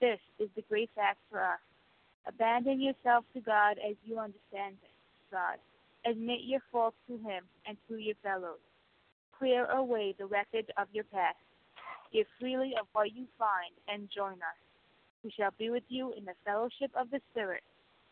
[0.00, 1.60] This is the great fact for us.
[2.26, 4.76] Abandon yourself to God as you understand
[5.30, 5.58] God.
[6.06, 8.60] Admit your faults to Him and to your fellows.
[9.38, 11.36] Clear away the record of your past.
[12.12, 14.60] Give freely of what you find and join us.
[15.24, 17.62] We shall be with you in the fellowship of the Spirit,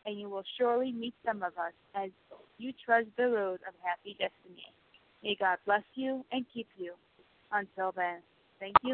[0.05, 2.09] and you will surely meet some of us as
[2.57, 4.73] you trudge the road of happy destiny.
[5.23, 6.93] May God bless you and keep you.
[7.51, 8.19] Until then,
[8.59, 8.91] thank you